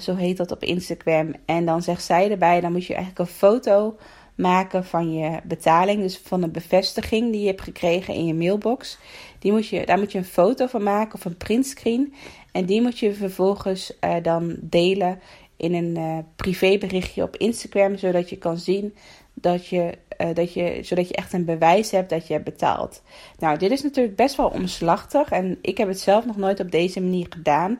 zo 0.00 0.16
heet 0.16 0.36
dat 0.36 0.50
op 0.50 0.62
Instagram. 0.62 1.34
En 1.44 1.64
dan 1.64 1.82
zegt 1.82 2.04
zij 2.04 2.30
erbij, 2.30 2.60
dan 2.60 2.72
moet 2.72 2.86
je 2.86 2.94
eigenlijk 2.94 3.28
een 3.28 3.36
foto 3.36 3.96
maken 4.34 4.84
van 4.84 5.12
je 5.12 5.40
betaling. 5.44 6.02
Dus 6.02 6.18
van 6.18 6.42
een 6.42 6.52
bevestiging 6.52 7.32
die 7.32 7.40
je 7.40 7.46
hebt 7.46 7.60
gekregen 7.60 8.14
in 8.14 8.26
je 8.26 8.34
mailbox. 8.34 8.98
Die 9.38 9.52
moet 9.52 9.68
je, 9.68 9.86
daar 9.86 9.98
moet 9.98 10.12
je 10.12 10.18
een 10.18 10.24
foto 10.24 10.66
van 10.66 10.82
maken 10.82 11.14
of 11.14 11.24
een 11.24 11.36
printscreen. 11.36 12.14
En 12.52 12.64
die 12.64 12.82
moet 12.82 12.98
je 12.98 13.14
vervolgens 13.14 13.98
dan 14.22 14.56
delen 14.60 15.20
in 15.62 15.74
een 15.74 15.98
uh, 15.98 16.18
privéberichtje 16.36 17.22
op 17.22 17.36
Instagram, 17.36 17.96
zodat 17.96 18.30
je 18.30 18.36
kan 18.36 18.58
zien 18.58 18.94
dat 19.34 19.66
je, 19.66 19.98
uh, 20.18 20.34
dat 20.34 20.52
je, 20.52 20.78
zodat 20.82 21.08
je 21.08 21.14
echt 21.14 21.32
een 21.32 21.44
bewijs 21.44 21.90
hebt 21.90 22.10
dat 22.10 22.26
je 22.26 22.32
hebt 22.32 22.44
betaald. 22.44 23.02
Nou, 23.38 23.58
dit 23.58 23.70
is 23.70 23.82
natuurlijk 23.82 24.16
best 24.16 24.36
wel 24.36 24.48
omslachtig 24.48 25.30
en 25.30 25.58
ik 25.60 25.78
heb 25.78 25.88
het 25.88 26.00
zelf 26.00 26.26
nog 26.26 26.36
nooit 26.36 26.60
op 26.60 26.70
deze 26.70 27.00
manier 27.00 27.26
gedaan. 27.28 27.78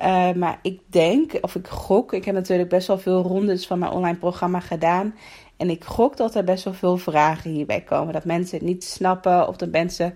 Uh, 0.00 0.32
maar 0.32 0.58
ik 0.62 0.80
denk, 0.86 1.32
of 1.40 1.54
ik 1.54 1.68
gok, 1.68 2.12
ik 2.12 2.24
heb 2.24 2.34
natuurlijk 2.34 2.68
best 2.68 2.86
wel 2.86 2.98
veel 2.98 3.22
rondes 3.22 3.66
van 3.66 3.78
mijn 3.78 3.92
online 3.92 4.18
programma 4.18 4.60
gedaan. 4.60 5.14
En 5.56 5.70
ik 5.70 5.84
gok 5.84 6.16
dat 6.16 6.34
er 6.34 6.44
best 6.44 6.64
wel 6.64 6.74
veel 6.74 6.96
vragen 6.96 7.50
hierbij 7.50 7.80
komen. 7.80 8.12
Dat 8.12 8.24
mensen 8.24 8.58
het 8.58 8.66
niet 8.66 8.84
snappen 8.84 9.48
of 9.48 9.56
dat 9.56 9.70
mensen 9.70 10.14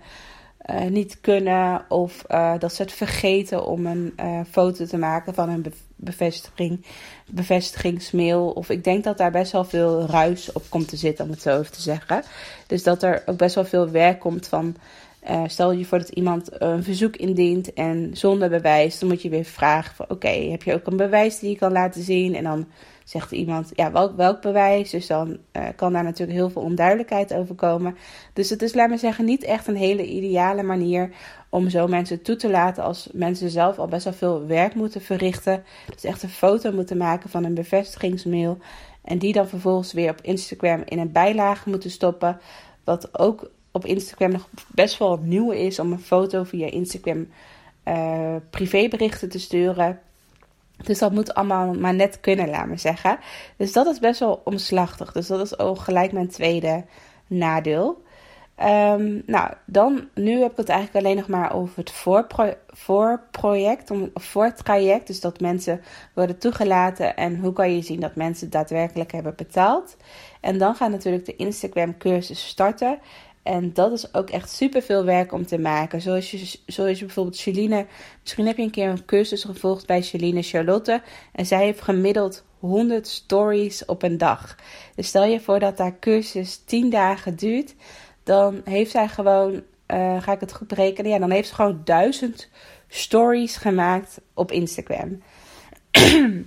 uh, 0.69 0.85
niet 0.85 1.17
kunnen 1.21 1.85
of 1.89 2.23
uh, 2.31 2.53
dat 2.59 2.73
ze 2.73 2.81
het 2.81 2.91
vergeten 2.91 3.65
om 3.65 3.85
een 3.85 4.13
uh, 4.19 4.39
foto 4.51 4.85
te 4.85 4.97
maken 4.97 5.33
van 5.33 5.49
een 5.49 5.65
bevestiging, 5.95 6.85
bevestigingsmail. 7.27 8.49
Of 8.49 8.69
ik 8.69 8.83
denk 8.83 9.03
dat 9.03 9.17
daar 9.17 9.31
best 9.31 9.51
wel 9.51 9.65
veel 9.65 10.05
ruis 10.05 10.51
op 10.51 10.63
komt 10.69 10.87
te 10.87 10.97
zitten, 10.97 11.25
om 11.25 11.31
het 11.31 11.41
zo 11.41 11.59
even 11.59 11.71
te 11.71 11.81
zeggen. 11.81 12.23
Dus 12.67 12.83
dat 12.83 13.03
er 13.03 13.23
ook 13.25 13.37
best 13.37 13.55
wel 13.55 13.65
veel 13.65 13.89
werk 13.89 14.19
komt 14.19 14.47
van. 14.47 14.75
stel 15.47 15.71
je 15.71 15.85
voor 15.85 15.97
dat 15.97 16.09
iemand 16.09 16.61
een 16.61 16.83
verzoek 16.83 17.15
indient 17.15 17.73
en 17.73 18.09
zonder 18.13 18.49
bewijs, 18.49 18.99
dan 18.99 19.09
moet 19.09 19.21
je 19.21 19.29
weer 19.29 19.45
vragen: 19.45 19.95
van, 19.95 20.05
Oké, 20.09 20.27
heb 20.27 20.63
je 20.63 20.73
ook 20.73 20.87
een 20.87 20.97
bewijs 20.97 21.39
die 21.39 21.49
je 21.49 21.57
kan 21.57 21.71
laten 21.71 22.03
zien? 22.03 22.35
En 22.35 22.43
dan 22.43 22.65
zegt 23.05 23.31
iemand, 23.31 23.71
ja, 23.73 23.91
welk, 23.91 24.15
welk 24.15 24.41
bewijs? 24.41 24.89
Dus 24.89 25.07
dan 25.07 25.37
uh, 25.53 25.67
kan 25.75 25.93
daar 25.93 26.03
natuurlijk 26.03 26.37
heel 26.37 26.49
veel 26.49 26.61
onduidelijkheid 26.61 27.33
over 27.33 27.55
komen. 27.55 27.97
Dus 28.33 28.49
het 28.49 28.61
is, 28.61 28.73
laat 28.73 28.89
me 28.89 28.97
zeggen, 28.97 29.25
niet 29.25 29.43
echt 29.43 29.67
een 29.67 29.75
hele 29.75 30.05
ideale 30.05 30.63
manier 30.63 31.09
om 31.49 31.69
zo 31.69 31.87
mensen 31.87 32.21
toe 32.21 32.35
te 32.35 32.49
laten 32.49 32.83
als 32.83 33.09
mensen 33.13 33.49
zelf 33.49 33.79
al 33.79 33.87
best 33.87 34.03
wel 34.03 34.13
veel 34.13 34.45
werk 34.45 34.75
moeten 34.75 35.01
verrichten. 35.01 35.63
Dus 35.93 36.03
echt 36.03 36.23
een 36.23 36.29
foto 36.29 36.71
moeten 36.71 36.97
maken 36.97 37.29
van 37.29 37.43
een 37.43 37.53
bevestigingsmail. 37.53 38.57
En 39.03 39.17
die 39.17 39.33
dan 39.33 39.47
vervolgens 39.47 39.93
weer 39.93 40.09
op 40.09 40.21
Instagram 40.21 40.81
in 40.85 40.99
een 40.99 41.11
bijlage 41.11 41.69
moeten 41.69 41.91
stoppen. 41.91 42.39
Wat 42.83 43.19
ook 43.19 43.51
op 43.71 43.85
Instagram 43.85 44.31
nog 44.31 44.49
best 44.67 44.97
wel 44.97 45.19
nieuw 45.21 45.51
is 45.51 45.79
om 45.79 45.91
een 45.91 45.99
foto 45.99 46.43
via 46.43 46.71
Instagram 46.71 47.27
uh, 47.87 48.35
privéberichten 48.49 49.29
te 49.29 49.39
sturen. 49.39 49.99
Dus 50.85 50.99
dat 50.99 51.11
moet 51.11 51.33
allemaal 51.33 51.73
maar 51.73 51.93
net 51.93 52.19
kunnen, 52.19 52.49
laat 52.49 52.67
me 52.67 52.77
zeggen. 52.77 53.17
Dus 53.57 53.73
dat 53.73 53.87
is 53.87 53.99
best 53.99 54.19
wel 54.19 54.41
omslachtig. 54.43 55.11
Dus 55.11 55.27
dat 55.27 55.41
is 55.41 55.59
ook 55.59 55.79
gelijk 55.79 56.11
mijn 56.11 56.29
tweede 56.29 56.85
nadeel. 57.27 58.03
Um, 58.63 59.23
nou, 59.25 59.53
dan, 59.65 60.09
nu 60.13 60.41
heb 60.41 60.51
ik 60.51 60.57
het 60.57 60.69
eigenlijk 60.69 61.05
alleen 61.05 61.17
nog 61.17 61.27
maar 61.27 61.53
over 61.53 61.77
het 61.77 61.91
voorpro 61.91 62.53
voorproject, 62.67 63.91
of 63.91 63.99
voortraject. 64.13 65.07
Dus 65.07 65.19
dat 65.19 65.39
mensen 65.39 65.81
worden 66.13 66.37
toegelaten 66.37 67.15
en 67.15 67.39
hoe 67.39 67.53
kan 67.53 67.75
je 67.75 67.81
zien 67.81 67.99
dat 67.99 68.15
mensen 68.15 68.49
daadwerkelijk 68.49 69.11
hebben 69.11 69.33
betaald. 69.35 69.97
En 70.41 70.57
dan 70.57 70.75
gaat 70.75 70.89
natuurlijk 70.89 71.25
de 71.25 71.35
Instagram 71.35 71.97
cursus 71.97 72.47
starten. 72.47 72.99
En 73.45 73.73
dat 73.73 73.91
is 73.91 74.13
ook 74.13 74.29
echt 74.29 74.51
super 74.51 74.81
veel 74.81 75.03
werk 75.03 75.31
om 75.31 75.45
te 75.45 75.57
maken. 75.57 76.01
Zoals 76.01 76.31
je, 76.31 76.57
zoals 76.65 76.99
je 76.99 77.05
bijvoorbeeld 77.05 77.37
Celine. 77.37 77.85
Misschien 78.21 78.45
heb 78.45 78.57
je 78.57 78.63
een 78.63 78.71
keer 78.71 78.89
een 78.89 79.05
cursus 79.05 79.43
gevolgd 79.43 79.87
bij 79.87 80.01
Celine 80.01 80.41
Charlotte. 80.41 81.01
En 81.31 81.45
zij 81.45 81.63
heeft 81.63 81.81
gemiddeld 81.81 82.43
100 82.59 83.07
stories 83.07 83.85
op 83.85 84.03
een 84.03 84.17
dag. 84.17 84.55
Dus 84.95 85.07
stel 85.07 85.25
je 85.25 85.39
voor 85.39 85.59
dat 85.59 85.77
haar 85.77 85.99
cursus 85.99 86.63
10 86.65 86.89
dagen 86.89 87.35
duurt. 87.35 87.75
Dan 88.23 88.61
heeft 88.63 88.91
zij 88.91 89.07
gewoon, 89.07 89.53
uh, 89.87 90.21
ga 90.21 90.31
ik 90.31 90.39
het 90.39 90.53
goed 90.53 90.67
berekenen? 90.67 91.11
Ja, 91.11 91.19
dan 91.19 91.31
heeft 91.31 91.47
ze 91.47 91.55
gewoon 91.55 91.81
1000 91.83 92.49
stories 92.87 93.55
gemaakt 93.55 94.21
op 94.33 94.51
Instagram. 94.51 95.21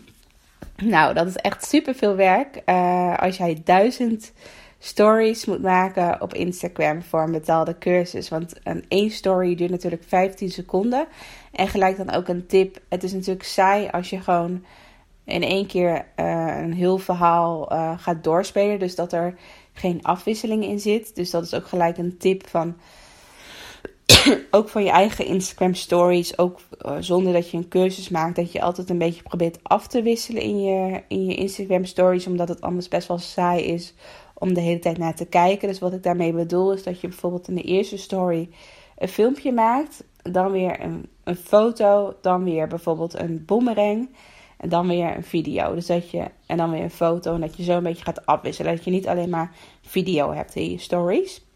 nou, 0.94 1.14
dat 1.14 1.26
is 1.26 1.36
echt 1.36 1.64
super 1.64 1.94
veel 1.94 2.16
werk. 2.16 2.62
Uh, 2.66 3.18
als 3.18 3.36
jij 3.36 3.60
1000 3.64 4.32
stories 4.78 5.44
moet 5.44 5.62
maken 5.62 6.20
op 6.20 6.34
Instagram 6.34 7.02
voor 7.02 7.22
een 7.22 7.32
betaalde 7.32 7.78
cursus. 7.78 8.28
Want 8.28 8.54
een 8.62 8.84
één 8.88 9.10
story 9.10 9.54
duurt 9.54 9.70
natuurlijk 9.70 10.04
15 10.06 10.50
seconden. 10.50 11.06
En 11.52 11.68
gelijk 11.68 11.96
dan 11.96 12.10
ook 12.10 12.28
een 12.28 12.46
tip. 12.46 12.80
Het 12.88 13.02
is 13.02 13.12
natuurlijk 13.12 13.44
saai 13.44 13.88
als 13.88 14.10
je 14.10 14.20
gewoon 14.20 14.64
in 15.24 15.42
één 15.42 15.66
keer 15.66 16.06
uh, 16.16 16.56
een 16.62 16.72
heel 16.72 16.98
verhaal 16.98 17.72
uh, 17.72 17.98
gaat 17.98 18.24
doorspelen. 18.24 18.78
Dus 18.78 18.94
dat 18.94 19.12
er 19.12 19.34
geen 19.72 20.02
afwisseling 20.02 20.64
in 20.64 20.80
zit. 20.80 21.14
Dus 21.14 21.30
dat 21.30 21.44
is 21.44 21.54
ook 21.54 21.66
gelijk 21.66 21.98
een 21.98 22.16
tip 22.18 22.48
van 22.48 22.76
ook 24.50 24.68
voor 24.68 24.80
je 24.80 24.90
eigen 24.90 25.26
Instagram 25.26 25.74
stories, 25.74 26.38
ook 26.38 26.60
eh, 26.78 26.96
zonder 27.00 27.32
dat 27.32 27.50
je 27.50 27.56
een 27.56 27.68
cursus 27.68 28.08
maakt, 28.08 28.36
dat 28.36 28.52
je 28.52 28.60
altijd 28.60 28.90
een 28.90 28.98
beetje 28.98 29.22
probeert 29.22 29.58
af 29.62 29.86
te 29.86 30.02
wisselen 30.02 30.42
in 30.42 30.62
je, 30.62 31.02
in 31.08 31.24
je 31.24 31.34
Instagram 31.34 31.84
stories, 31.84 32.26
omdat 32.26 32.48
het 32.48 32.60
anders 32.60 32.88
best 32.88 33.08
wel 33.08 33.18
saai 33.18 33.62
is 33.62 33.94
om 34.38 34.54
de 34.54 34.60
hele 34.60 34.78
tijd 34.78 34.98
naar 34.98 35.14
te 35.14 35.26
kijken. 35.26 35.68
Dus 35.68 35.78
wat 35.78 35.92
ik 35.92 36.02
daarmee 36.02 36.32
bedoel 36.32 36.72
is 36.72 36.82
dat 36.82 37.00
je 37.00 37.08
bijvoorbeeld 37.08 37.48
in 37.48 37.54
de 37.54 37.62
eerste 37.62 37.96
story 37.96 38.50
een 38.98 39.08
filmpje 39.08 39.52
maakt, 39.52 40.04
dan 40.22 40.52
weer 40.52 40.80
een, 40.80 41.08
een 41.24 41.36
foto, 41.36 42.14
dan 42.20 42.44
weer 42.44 42.66
bijvoorbeeld 42.66 43.18
een 43.18 43.44
boomerang 43.44 44.08
en 44.56 44.68
dan 44.68 44.88
weer 44.88 45.16
een 45.16 45.24
video. 45.24 45.74
Dus 45.74 45.86
dat 45.86 46.10
je, 46.10 46.24
en 46.46 46.56
dan 46.56 46.70
weer 46.70 46.82
een 46.82 46.90
foto 46.90 47.34
en 47.34 47.40
dat 47.40 47.56
je 47.56 47.62
zo 47.62 47.76
een 47.76 47.82
beetje 47.82 48.04
gaat 48.04 48.26
afwisselen. 48.26 48.74
Dat 48.74 48.84
je 48.84 48.90
niet 48.90 49.08
alleen 49.08 49.30
maar 49.30 49.52
video 49.80 50.32
hebt 50.32 50.54
in 50.54 50.70
je 50.70 50.78
stories. 50.78 51.46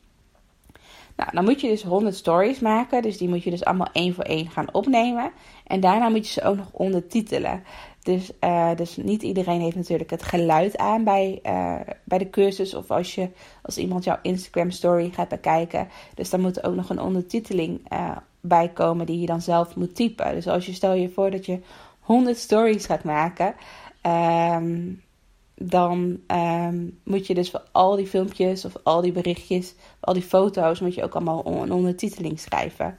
Nou, 1.16 1.30
dan 1.32 1.44
moet 1.44 1.60
je 1.60 1.68
dus 1.68 1.82
100 1.82 2.14
stories 2.14 2.58
maken. 2.60 3.02
Dus 3.02 3.18
die 3.18 3.28
moet 3.28 3.42
je 3.42 3.50
dus 3.50 3.64
allemaal 3.64 3.90
één 3.92 4.14
voor 4.14 4.24
één 4.24 4.50
gaan 4.50 4.74
opnemen. 4.74 5.32
En 5.66 5.80
daarna 5.80 6.08
moet 6.08 6.26
je 6.26 6.32
ze 6.32 6.42
ook 6.42 6.56
nog 6.56 6.72
ondertitelen. 6.72 7.62
Dus, 8.02 8.30
uh, 8.40 8.74
dus 8.76 8.96
niet 8.96 9.22
iedereen 9.22 9.60
heeft 9.60 9.76
natuurlijk 9.76 10.10
het 10.10 10.22
geluid 10.22 10.76
aan 10.76 11.04
bij, 11.04 11.40
uh, 11.42 11.80
bij 12.04 12.18
de 12.18 12.30
cursus. 12.30 12.74
Of 12.74 12.90
als, 12.90 13.14
je, 13.14 13.28
als 13.62 13.78
iemand 13.78 14.04
jouw 14.04 14.18
Instagram 14.22 14.70
story 14.70 15.10
gaat 15.10 15.28
bekijken. 15.28 15.88
Dus 16.14 16.30
dan 16.30 16.40
moet 16.40 16.56
er 16.56 16.64
ook 16.64 16.74
nog 16.74 16.90
een 16.90 17.00
ondertiteling 17.00 17.92
uh, 17.92 18.16
bij 18.40 18.68
komen 18.68 19.06
die 19.06 19.20
je 19.20 19.26
dan 19.26 19.40
zelf 19.40 19.76
moet 19.76 19.94
typen. 19.94 20.34
Dus 20.34 20.48
als 20.48 20.66
je 20.66 20.72
stel 20.72 20.94
je 20.94 21.10
voor 21.10 21.30
dat 21.30 21.46
je 21.46 21.60
100 22.00 22.36
stories 22.36 22.86
gaat 22.86 23.04
maken. 23.04 23.54
Um, 24.06 25.02
dan 25.54 26.20
um, 26.26 27.00
moet 27.04 27.26
je 27.26 27.34
dus 27.34 27.50
voor 27.50 27.62
al 27.72 27.96
die 27.96 28.06
filmpjes 28.06 28.64
of 28.64 28.72
al 28.82 29.00
die 29.00 29.12
berichtjes, 29.12 29.74
al 30.00 30.12
die 30.12 30.22
foto's, 30.22 30.80
moet 30.80 30.94
je 30.94 31.02
ook 31.02 31.14
allemaal 31.14 31.46
een 31.46 31.72
ondertiteling 31.72 32.40
schrijven. 32.40 32.98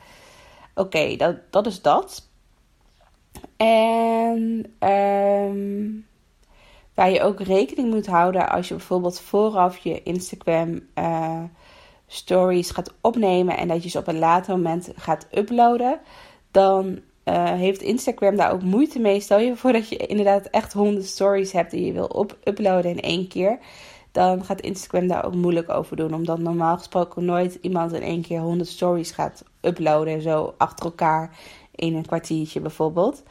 Oké, 0.75 1.15
dat, 1.15 1.35
dat 1.49 1.65
is 1.65 1.81
dat. 1.81 2.27
En 3.58 4.65
um, 4.89 6.06
waar 6.93 7.12
je 7.12 7.22
ook 7.22 7.39
rekening 7.39 7.89
moet 7.89 8.08
houden 8.08 8.50
als 8.50 8.67
je 8.67 8.76
bijvoorbeeld 8.76 9.19
vooraf 9.19 9.78
je 9.78 10.04
Instagram 10.04 10.80
uh, 10.96 11.43
stories 12.08 12.69
gaat 12.69 12.93
opnemen 13.02 13.58
en 13.58 13.67
dat 13.67 13.84
je 13.84 13.89
ze 13.89 13.98
op 13.98 14.08
een 14.08 14.19
later 14.19 14.56
moment 14.56 14.91
gaat 14.96 15.28
uploaden, 15.32 16.00
dan 16.52 17.00
uh, 17.26 17.43
heeft 17.43 17.82
Instagram 17.82 18.36
daar 18.36 18.52
ook 18.52 18.62
moeite 18.62 19.00
mee. 19.00 19.19
Stel 19.19 19.39
je 19.39 19.56
voor 19.56 19.72
dat 19.72 19.89
je 19.89 19.98
inderdaad 19.98 20.46
echt 20.46 20.74
honderd 20.74 21.06
stories 21.06 21.52
hebt 21.52 21.72
die 21.72 21.86
je 21.86 21.91
wil 21.91 22.06
op 22.06 22.38
uploaden 22.43 22.91
in 22.91 23.02
één 23.02 23.28
keer. 23.28 23.60
Dan 24.12 24.46
gaat 24.46 24.62
Instagram 24.62 25.08
daar 25.08 25.26
ook 25.26 25.36
moeilijk 25.36 25.69
over 25.69 25.96
doen. 25.96 26.13
Omdat 26.13 26.39
normaal 26.39 26.78
gesproken 26.78 27.26
nooit 27.26 27.58
iemand 27.62 27.93
in 27.93 28.02
één 28.02 28.22
keer 28.22 28.39
100 28.39 28.69
stories 28.69 29.12
gaat 29.12 29.43
uploaden. 29.62 30.22
Zo 30.22 30.54
achter 30.58 30.86
elkaar 30.86 31.38
in 31.75 31.95
een 31.95 32.05
kwartiertje 32.05 32.59
bijvoorbeeld. 32.59 33.23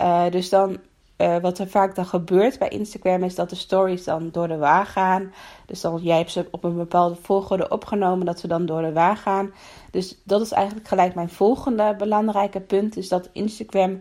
Uh, 0.00 0.30
dus 0.30 0.48
dan 0.48 0.78
uh, 1.18 1.36
wat 1.36 1.58
er 1.58 1.68
vaak 1.68 1.94
dan 1.94 2.06
gebeurt 2.06 2.58
bij 2.58 2.68
Instagram 2.68 3.22
is 3.22 3.34
dat 3.34 3.50
de 3.50 3.56
stories 3.56 4.04
dan 4.04 4.30
door 4.30 4.48
de 4.48 4.56
waar 4.56 4.86
gaan. 4.86 5.32
Dus 5.66 5.80
dan 5.80 6.00
jij 6.02 6.16
hebt 6.16 6.30
ze 6.30 6.48
op 6.50 6.64
een 6.64 6.76
bepaalde 6.76 7.16
volgorde 7.22 7.68
opgenomen 7.68 8.26
dat 8.26 8.40
ze 8.40 8.48
dan 8.48 8.66
door 8.66 8.82
de 8.82 8.92
waar 8.92 9.16
gaan. 9.16 9.52
Dus 9.90 10.20
dat 10.24 10.40
is 10.40 10.52
eigenlijk 10.52 10.88
gelijk 10.88 11.14
mijn 11.14 11.28
volgende 11.28 11.94
belangrijke 11.98 12.60
punt. 12.60 12.96
Is 12.96 13.08
dat 13.08 13.28
Instagram 13.32 14.00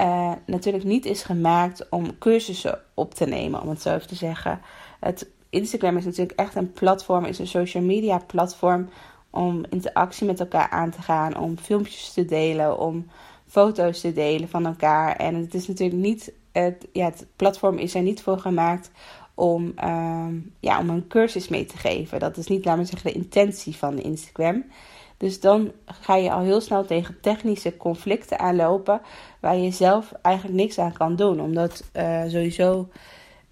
uh, 0.00 0.32
natuurlijk 0.46 0.84
niet 0.84 1.04
is 1.04 1.22
gemaakt 1.22 1.88
om 1.88 2.18
cursussen 2.18 2.80
op 2.94 3.14
te 3.14 3.26
nemen, 3.26 3.62
om 3.62 3.68
het 3.68 3.82
zo 3.82 3.94
even 3.94 4.08
te 4.08 4.14
zeggen. 4.14 4.60
Het, 5.00 5.28
Instagram 5.50 5.96
is 5.96 6.04
natuurlijk 6.04 6.38
echt 6.38 6.54
een 6.54 6.72
platform, 6.72 7.24
is 7.24 7.38
een 7.38 7.46
social 7.46 7.82
media 7.82 8.18
platform 8.26 8.88
om 9.36 9.64
interactie 9.70 10.26
met 10.26 10.40
elkaar 10.40 10.70
aan 10.70 10.90
te 10.90 11.02
gaan, 11.02 11.38
om 11.38 11.58
filmpjes 11.58 12.12
te 12.12 12.24
delen, 12.24 12.78
om 12.78 13.06
foto's 13.46 14.00
te 14.00 14.12
delen 14.12 14.48
van 14.48 14.66
elkaar. 14.66 15.16
En 15.16 15.34
het 15.34 15.54
is 15.54 15.68
natuurlijk 15.68 16.00
niet, 16.00 16.32
het, 16.52 16.86
ja, 16.92 17.04
het 17.04 17.26
platform 17.36 17.78
is 17.78 17.94
er 17.94 18.02
niet 18.02 18.22
voor 18.22 18.38
gemaakt 18.38 18.90
om, 19.34 19.72
uh, 19.84 20.26
ja, 20.60 20.78
om 20.78 20.90
een 20.90 21.06
cursus 21.06 21.48
mee 21.48 21.64
te 21.64 21.76
geven. 21.76 22.18
Dat 22.18 22.36
is 22.36 22.46
niet, 22.46 22.64
laten 22.64 22.82
we 22.82 22.88
zeggen, 22.88 23.12
de 23.12 23.18
intentie 23.18 23.76
van 23.76 23.98
Instagram. 23.98 24.64
Dus 25.16 25.40
dan 25.40 25.72
ga 25.84 26.16
je 26.16 26.30
al 26.30 26.42
heel 26.42 26.60
snel 26.60 26.84
tegen 26.84 27.20
technische 27.20 27.76
conflicten 27.76 28.38
aanlopen 28.38 29.00
waar 29.40 29.56
je 29.56 29.70
zelf 29.70 30.12
eigenlijk 30.22 30.56
niks 30.56 30.78
aan 30.78 30.92
kan 30.92 31.16
doen. 31.16 31.40
Omdat 31.40 31.84
uh, 31.96 32.22
sowieso 32.26 32.88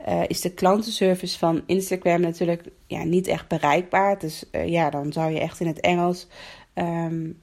uh, 0.08 0.22
is 0.26 0.40
de 0.40 0.50
klantenservice 0.50 1.38
van 1.38 1.62
Instagram 1.66 2.20
natuurlijk 2.20 2.68
ja, 2.86 3.04
niet 3.04 3.26
echt 3.26 3.48
bereikbaar. 3.48 4.18
Dus 4.18 4.44
uh, 4.52 4.68
ja, 4.68 4.90
dan 4.90 5.12
zou 5.12 5.32
je 5.32 5.40
echt 5.40 5.60
in 5.60 5.66
het 5.66 5.80
Engels 5.80 6.26
um, 6.74 7.42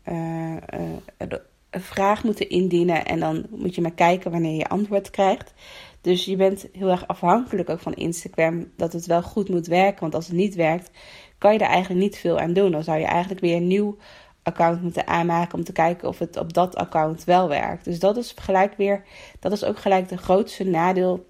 een 1.72 1.82
vraag 1.82 2.24
moeten 2.24 2.50
indienen 2.50 3.06
en 3.06 3.20
dan 3.20 3.46
moet 3.50 3.76
je 3.76 3.82
maar 3.82 3.94
kijken 3.94 4.32
wanneer 4.32 4.58
je 4.58 4.68
antwoord 4.68 5.10
krijgt. 5.10 5.54
Dus 6.02 6.26
je 6.26 6.36
bent 6.36 6.68
heel 6.72 6.90
erg 6.90 7.08
afhankelijk 7.08 7.70
ook 7.70 7.80
van 7.80 7.94
Instagram 7.94 8.72
dat 8.78 8.94
het 8.94 9.06
wel 9.06 9.22
goed 9.24 9.50
moet 9.50 9.68
werken. 9.68 10.00
Want 10.00 10.16
als 10.16 10.28
het 10.28 10.36
niet 10.36 10.56
werkt, 10.56 10.92
kan 11.38 11.54
je 11.54 11.60
er 11.60 11.66
eigenlijk 11.66 12.02
niet 12.02 12.18
veel 12.18 12.40
aan 12.40 12.54
doen. 12.54 12.72
Dan 12.72 12.84
zou 12.84 13.00
je 13.00 13.06
eigenlijk 13.06 13.42
weer 13.42 13.56
een 13.56 13.68
nieuw 13.68 13.98
account 14.44 14.82
moeten 14.82 15.08
aanmaken 15.08 15.58
om 15.58 15.64
te 15.64 15.72
kijken 15.72 16.08
of 16.08 16.20
het 16.20 16.38
op 16.38 16.54
dat 16.54 16.76
account 16.76 17.24
wel 17.24 17.48
werkt. 17.48 17.86
Dus 17.86 18.00
dat 18.00 18.18
is 18.18 18.34
gelijk 18.36 18.74
weer, 18.78 19.04
dat 19.40 19.52
is 19.52 19.64
ook 19.64 19.80
gelijk 19.80 20.10
de 20.10 20.18
grootste 20.18 20.64
nadeel 20.64 21.26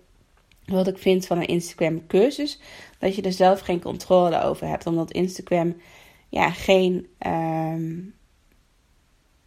wat 0.72 0.88
ik 0.88 0.98
vind 0.98 1.28
van 1.28 1.38
een 1.38 1.48
Instagram 1.48 2.08
cursus. 2.08 2.60
Dat 3.00 3.16
je 3.16 3.22
er 3.22 3.34
zelf 3.34 3.60
geen 3.60 3.82
controle 3.82 4.42
over 4.42 4.68
hebt. 4.68 4.88
Omdat 4.88 5.12
Instagram 5.12 5.76
ja, 6.30 6.50
geen. 6.50 7.08
Um, 7.28 8.14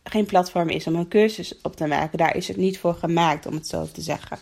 geen 0.04 0.26
platform 0.26 0.68
is 0.68 0.86
om 0.86 0.94
een 0.94 1.08
cursus 1.08 1.60
op 1.62 1.76
te 1.76 1.86
maken. 1.86 2.18
Daar 2.18 2.36
is 2.36 2.48
het 2.48 2.56
niet 2.56 2.78
voor 2.78 2.94
gemaakt, 2.94 3.46
om 3.46 3.54
het 3.54 3.66
zo 3.66 3.86
te 3.92 4.00
zeggen. 4.00 4.38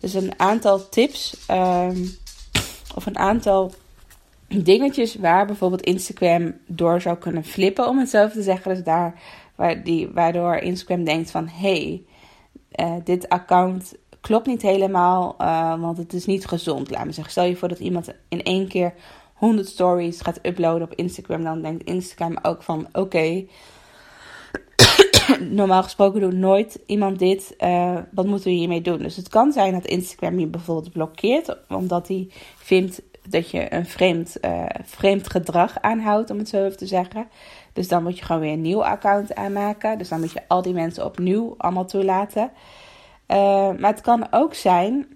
Dus 0.00 0.14
een 0.14 0.38
aantal 0.38 0.88
tips 0.88 1.36
um, 1.50 2.16
of 2.94 3.06
een 3.06 3.18
aantal 3.18 3.72
dingetjes 4.48 5.14
waar 5.14 5.46
bijvoorbeeld 5.46 5.82
Instagram 5.82 6.54
door 6.66 7.00
zou 7.00 7.16
kunnen 7.16 7.44
flippen, 7.44 7.88
om 7.88 7.98
het 7.98 8.10
zo 8.10 8.28
te 8.28 8.42
zeggen. 8.42 8.74
Dus 8.74 8.84
daar 8.84 9.20
waar 9.54 9.82
die, 9.82 10.08
waardoor 10.08 10.56
Instagram 10.56 11.04
denkt 11.04 11.30
van 11.30 11.48
hey, 11.48 12.02
uh, 12.80 12.94
dit 13.04 13.28
account 13.28 13.94
klopt 14.22 14.46
niet 14.46 14.62
helemaal, 14.62 15.36
uh, 15.40 15.80
want 15.80 15.98
het 15.98 16.12
is 16.12 16.26
niet 16.26 16.46
gezond. 16.46 16.90
Laat 16.90 17.04
me 17.04 17.12
zeggen, 17.12 17.32
stel 17.32 17.44
je 17.44 17.56
voor 17.56 17.68
dat 17.68 17.78
iemand 17.78 18.08
in 18.28 18.42
één 18.42 18.68
keer 18.68 18.94
100 19.34 19.68
stories 19.68 20.20
gaat 20.20 20.38
uploaden 20.42 20.82
op 20.82 20.94
Instagram, 20.94 21.44
dan 21.44 21.62
denkt 21.62 21.84
Instagram 21.84 22.38
ook 22.42 22.62
van 22.62 22.86
oké. 22.92 23.44
Normaal 25.40 25.82
gesproken 25.82 26.20
doet 26.20 26.34
nooit 26.34 26.78
iemand 26.86 27.18
dit. 27.18 27.54
Uh, 27.58 27.98
wat 28.10 28.26
moeten 28.26 28.50
we 28.50 28.56
hiermee 28.56 28.80
doen? 28.80 28.98
Dus 28.98 29.16
het 29.16 29.28
kan 29.28 29.52
zijn 29.52 29.72
dat 29.72 29.86
Instagram 29.86 30.38
je 30.38 30.46
bijvoorbeeld 30.46 30.92
blokkeert, 30.92 31.56
omdat 31.68 32.08
hij 32.08 32.28
vindt 32.56 33.02
dat 33.28 33.50
je 33.50 33.74
een 33.74 33.86
vreemd, 33.86 34.36
uh, 34.40 34.64
vreemd 34.84 35.30
gedrag 35.30 35.80
aanhoudt, 35.80 36.30
om 36.30 36.38
het 36.38 36.48
zo 36.48 36.64
even 36.64 36.76
te 36.76 36.86
zeggen. 36.86 37.28
Dus 37.72 37.88
dan 37.88 38.02
moet 38.02 38.18
je 38.18 38.24
gewoon 38.24 38.40
weer 38.40 38.52
een 38.52 38.60
nieuw 38.60 38.84
account 38.84 39.34
aanmaken. 39.34 39.98
Dus 39.98 40.08
dan 40.08 40.20
moet 40.20 40.32
je 40.32 40.42
al 40.48 40.62
die 40.62 40.74
mensen 40.74 41.04
opnieuw 41.04 41.54
allemaal 41.58 41.86
toelaten. 41.86 42.50
Uh, 43.28 43.36
maar 43.78 43.90
het 43.90 44.00
kan 44.00 44.26
ook 44.30 44.54
zijn 44.54 45.06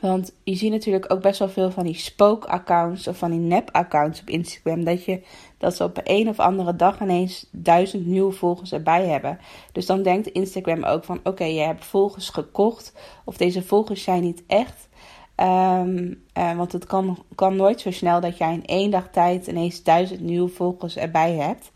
want 0.00 0.34
je 0.44 0.54
ziet 0.54 0.70
natuurlijk 0.70 1.12
ook 1.12 1.22
best 1.22 1.38
wel 1.38 1.48
veel 1.48 1.70
van 1.70 1.84
die 1.84 1.94
spook-accounts 1.94 3.08
of 3.08 3.18
van 3.18 3.30
die 3.30 3.40
nep-accounts 3.40 4.20
op 4.20 4.28
Instagram. 4.28 4.84
Dat, 4.84 5.04
je, 5.04 5.22
dat 5.58 5.76
ze 5.76 5.84
op 5.84 6.00
een 6.04 6.28
of 6.28 6.38
andere 6.38 6.76
dag 6.76 7.00
ineens 7.00 7.48
duizend 7.52 8.06
nieuwe 8.06 8.32
volgers 8.32 8.72
erbij 8.72 9.06
hebben. 9.06 9.38
Dus 9.72 9.86
dan 9.86 10.02
denkt 10.02 10.26
Instagram 10.26 10.84
ook 10.84 11.04
van 11.04 11.20
oké, 11.22 11.44
je 11.44 11.60
hebt 11.60 11.84
volgers 11.84 12.28
gekocht. 12.28 12.92
Of 13.24 13.36
deze 13.36 13.62
volgers 13.62 14.02
zijn 14.02 14.22
niet 14.22 14.42
echt. 14.46 14.88
Um, 15.36 16.24
uh, 16.38 16.56
want 16.56 16.72
het 16.72 16.86
kan, 16.86 17.24
kan 17.34 17.56
nooit 17.56 17.80
zo 17.80 17.90
snel 17.90 18.20
dat 18.20 18.38
jij 18.38 18.52
in 18.52 18.66
één 18.66 18.90
dag 18.90 19.08
tijd 19.10 19.46
ineens 19.46 19.82
duizend 19.82 20.20
nieuwe 20.20 20.48
volgers 20.48 20.96
erbij 20.96 21.32
hebt. 21.32 21.72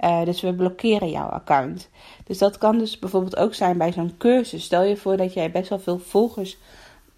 Uh, 0.00 0.24
dus 0.24 0.40
we 0.40 0.54
blokkeren 0.54 1.10
jouw 1.10 1.28
account. 1.28 1.88
Dus 2.24 2.38
dat 2.38 2.58
kan 2.58 2.78
dus 2.78 2.98
bijvoorbeeld 2.98 3.36
ook 3.36 3.54
zijn 3.54 3.78
bij 3.78 3.92
zo'n 3.92 4.16
cursus. 4.18 4.64
Stel 4.64 4.82
je 4.82 4.96
voor 4.96 5.16
dat 5.16 5.32
jij 5.32 5.50
best 5.50 5.68
wel 5.68 5.78
veel 5.78 5.98
volgers 5.98 6.58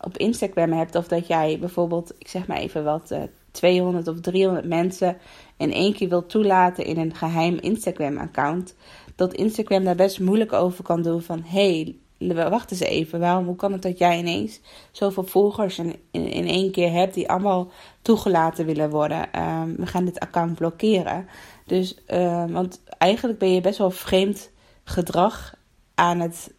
op 0.00 0.16
Instagram 0.16 0.72
hebt. 0.72 0.94
Of 0.94 1.08
dat 1.08 1.26
jij 1.26 1.58
bijvoorbeeld, 1.58 2.14
ik 2.18 2.28
zeg 2.28 2.46
maar 2.46 2.56
even 2.56 2.84
wat, 2.84 3.10
uh, 3.10 3.22
200 3.50 4.08
of 4.08 4.20
300 4.20 4.66
mensen 4.66 5.16
in 5.56 5.72
één 5.72 5.94
keer 5.94 6.08
wilt 6.08 6.30
toelaten 6.30 6.84
in 6.84 6.98
een 6.98 7.14
geheim 7.14 7.58
Instagram-account. 7.60 8.74
Dat 9.14 9.34
Instagram 9.34 9.84
daar 9.84 9.94
best 9.94 10.20
moeilijk 10.20 10.52
over 10.52 10.84
kan 10.84 11.02
doen 11.02 11.22
van... 11.22 11.42
hey, 11.44 11.96
wacht 12.18 12.70
eens 12.70 12.80
even, 12.80 13.20
waarom, 13.20 13.46
hoe 13.46 13.56
kan 13.56 13.72
het 13.72 13.82
dat 13.82 13.98
jij 13.98 14.18
ineens 14.18 14.60
zoveel 14.90 15.24
volgers 15.24 15.78
in, 15.78 15.96
in, 16.10 16.48
één 16.48 16.70
keer 16.70 16.92
hebt... 16.92 17.14
die 17.14 17.30
allemaal 17.30 17.70
toegelaten 18.02 18.66
willen 18.66 18.90
worden? 18.90 19.42
Um, 19.42 19.76
we 19.76 19.86
gaan 19.86 20.04
dit 20.04 20.18
account 20.18 20.54
blokkeren. 20.54 21.28
Dus, 21.66 21.96
uh, 22.08 22.44
want 22.50 22.82
eigenlijk 22.98 23.38
ben 23.38 23.52
je 23.52 23.60
best 23.60 23.78
wel 23.78 23.90
vreemd 23.90 24.50
gedrag 24.84 25.54
aan 25.94 26.20
het... 26.20 26.54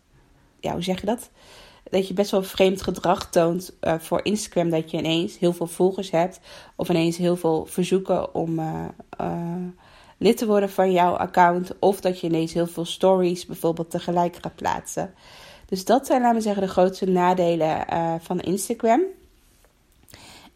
Ja, 0.59 0.71
hoe 0.71 0.83
zeg 0.83 0.99
je 0.99 1.05
dat? 1.05 1.29
dat 1.89 2.07
je 2.07 2.13
best 2.13 2.31
wel 2.31 2.43
vreemd 2.43 2.81
gedrag 2.81 3.29
toont 3.29 3.75
uh, 3.81 3.93
voor 3.99 4.19
Instagram. 4.23 4.69
Dat 4.69 4.91
je 4.91 4.97
ineens 4.97 5.37
heel 5.39 5.53
veel 5.53 5.67
volgers 5.67 6.11
hebt. 6.11 6.39
Of 6.75 6.89
ineens 6.89 7.17
heel 7.17 7.35
veel 7.35 7.65
verzoeken 7.65 8.35
om, 8.35 8.59
uh, 8.59 8.85
uh, 9.21 9.55
lid 10.17 10.37
te 10.37 10.45
worden 10.45 10.69
van 10.69 10.91
jouw 10.91 11.13
account. 11.13 11.71
Of 11.79 12.01
dat 12.01 12.19
je 12.19 12.27
ineens 12.27 12.53
heel 12.53 12.67
veel 12.67 12.85
stories 12.85 13.45
bijvoorbeeld 13.45 13.91
tegelijk 13.91 14.37
gaat 14.41 14.55
plaatsen. 14.55 15.13
Dus 15.67 15.85
dat 15.85 16.05
zijn, 16.05 16.21
laten 16.21 16.37
we 16.37 16.43
zeggen, 16.43 16.61
de 16.61 16.69
grootste 16.69 17.05
nadelen 17.05 17.85
uh, 17.93 18.13
van 18.19 18.39
Instagram. 18.39 19.01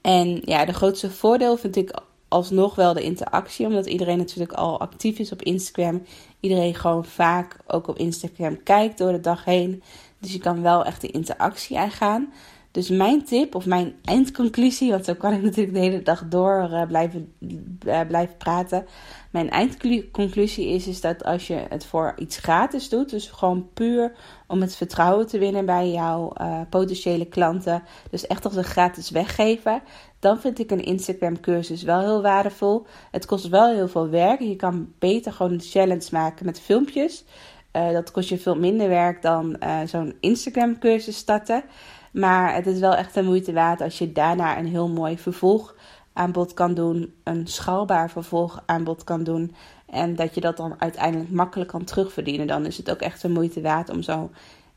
En 0.01 0.41
ja, 0.45 0.65
de 0.65 0.73
grootste 0.73 1.11
voordeel 1.11 1.57
vind 1.57 1.75
ik 1.75 2.01
alsnog 2.27 2.75
wel 2.75 2.93
de 2.93 3.01
interactie. 3.01 3.65
Omdat 3.65 3.85
iedereen 3.85 4.17
natuurlijk 4.17 4.53
al 4.53 4.79
actief 4.79 5.19
is 5.19 5.31
op 5.31 5.41
Instagram. 5.41 6.03
Iedereen 6.39 6.75
gewoon 6.75 7.05
vaak 7.05 7.57
ook 7.67 7.87
op 7.87 7.97
Instagram 7.97 8.63
kijkt 8.63 8.97
door 8.97 9.11
de 9.11 9.19
dag 9.19 9.45
heen. 9.45 9.83
Dus 10.19 10.33
je 10.33 10.39
kan 10.39 10.61
wel 10.61 10.85
echt 10.85 11.01
de 11.01 11.11
interactie 11.11 11.79
aangaan. 11.79 12.33
Dus 12.71 12.89
mijn 12.89 13.23
tip 13.23 13.55
of 13.55 13.65
mijn 13.65 13.95
eindconclusie, 14.03 14.91
want 14.91 15.05
zo 15.05 15.13
kan 15.13 15.33
ik 15.33 15.41
natuurlijk 15.51 15.73
de 15.73 15.79
hele 15.79 16.01
dag 16.01 16.27
door 16.27 16.67
uh, 16.71 16.87
blijven, 16.87 17.33
uh, 17.39 17.99
blijven 18.07 18.37
praten. 18.37 18.85
Mijn 19.31 19.49
eindconclusie 19.49 20.67
is, 20.67 20.87
is 20.87 21.01
dat 21.01 21.23
als 21.23 21.47
je 21.47 21.65
het 21.69 21.85
voor 21.85 22.13
iets 22.17 22.37
gratis 22.37 22.89
doet, 22.89 23.09
dus 23.09 23.27
gewoon 23.27 23.69
puur 23.73 24.11
om 24.47 24.61
het 24.61 24.75
vertrouwen 24.75 25.27
te 25.27 25.37
winnen 25.37 25.65
bij 25.65 25.91
jouw 25.91 26.33
uh, 26.41 26.61
potentiële 26.69 27.25
klanten, 27.25 27.83
dus 28.09 28.27
echt 28.27 28.45
als 28.45 28.55
een 28.55 28.63
gratis 28.63 29.09
weggeven, 29.09 29.81
dan 30.19 30.39
vind 30.39 30.59
ik 30.59 30.71
een 30.71 30.83
Instagram 30.83 31.39
cursus 31.39 31.83
wel 31.83 31.99
heel 31.99 32.21
waardevol. 32.21 32.85
Het 33.11 33.25
kost 33.25 33.47
wel 33.47 33.73
heel 33.73 33.87
veel 33.87 34.09
werk. 34.09 34.39
Je 34.39 34.55
kan 34.55 34.93
beter 34.99 35.33
gewoon 35.33 35.51
een 35.51 35.61
challenge 35.61 36.07
maken 36.11 36.45
met 36.45 36.59
filmpjes. 36.59 37.23
dat 37.71 38.11
kost 38.11 38.29
je 38.29 38.37
veel 38.37 38.55
minder 38.55 38.87
werk 38.87 39.21
dan 39.21 39.57
zo'n 39.85 40.15
Instagram 40.19 40.79
cursus 40.79 41.17
starten. 41.17 41.63
Maar 42.11 42.53
het 42.53 42.67
is 42.67 42.79
wel 42.79 42.95
echt 42.95 43.13
de 43.13 43.23
moeite 43.23 43.53
waard 43.53 43.81
als 43.81 43.97
je 43.97 44.11
daarna 44.11 44.57
een 44.57 44.67
heel 44.67 44.89
mooi 44.89 45.17
vervolgaanbod 45.17 46.53
kan 46.53 46.73
doen. 46.73 47.13
Een 47.23 47.47
schaalbaar 47.47 48.09
vervolgaanbod 48.09 49.03
kan 49.03 49.23
doen. 49.23 49.55
En 49.85 50.15
dat 50.15 50.35
je 50.35 50.41
dat 50.41 50.57
dan 50.57 50.75
uiteindelijk 50.77 51.31
makkelijk 51.31 51.69
kan 51.69 51.83
terugverdienen. 51.83 52.47
Dan 52.47 52.65
is 52.65 52.77
het 52.77 52.91
ook 52.91 53.01
echt 53.01 53.21
de 53.21 53.29
moeite 53.29 53.61
waard 53.61 53.89
om 53.89 54.01
zo'n 54.01 54.31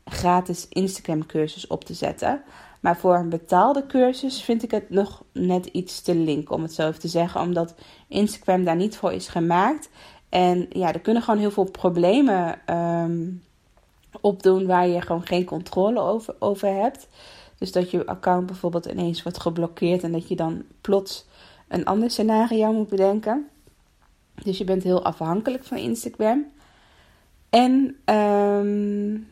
gratis 0.05 0.67
Instagram 0.69 1.25
cursus 1.25 1.67
op 1.67 1.83
te 1.83 1.93
zetten. 1.93 2.41
Maar 2.79 2.97
voor 2.97 3.15
een 3.15 3.29
betaalde 3.29 3.85
cursus 3.85 4.41
vind 4.41 4.63
ik 4.63 4.71
het 4.71 4.89
nog 4.89 5.23
net 5.31 5.65
iets 5.65 6.01
te 6.01 6.15
link, 6.15 6.51
om 6.51 6.61
het 6.61 6.73
zo 6.73 6.87
even 6.87 6.99
te 6.99 7.07
zeggen. 7.07 7.41
Omdat 7.41 7.75
Instagram 8.07 8.63
daar 8.63 8.75
niet 8.75 8.97
voor 8.97 9.11
is 9.13 9.27
gemaakt. 9.27 9.89
En 10.29 10.65
ja, 10.69 10.93
er 10.93 10.99
kunnen 10.99 11.23
gewoon 11.23 11.39
heel 11.39 11.51
veel 11.51 11.71
problemen 11.71 12.59
um, 12.75 13.43
opdoen 14.21 14.65
waar 14.65 14.87
je 14.87 15.01
gewoon 15.01 15.25
geen 15.25 15.45
controle 15.45 15.99
over, 15.99 16.35
over 16.39 16.73
hebt. 16.73 17.07
Dus 17.57 17.71
dat 17.71 17.91
je 17.91 18.05
account 18.05 18.45
bijvoorbeeld 18.45 18.85
ineens 18.85 19.23
wordt 19.23 19.39
geblokkeerd 19.39 20.03
en 20.03 20.11
dat 20.11 20.27
je 20.27 20.35
dan 20.35 20.63
plots 20.81 21.25
een 21.67 21.85
ander 21.85 22.11
scenario 22.11 22.73
moet 22.73 22.89
bedenken. 22.89 23.47
Dus 24.43 24.57
je 24.57 24.63
bent 24.63 24.83
heel 24.83 25.03
afhankelijk 25.03 25.63
van 25.63 25.77
Instagram. 25.77 26.45
En 27.49 27.97
um, 28.15 29.27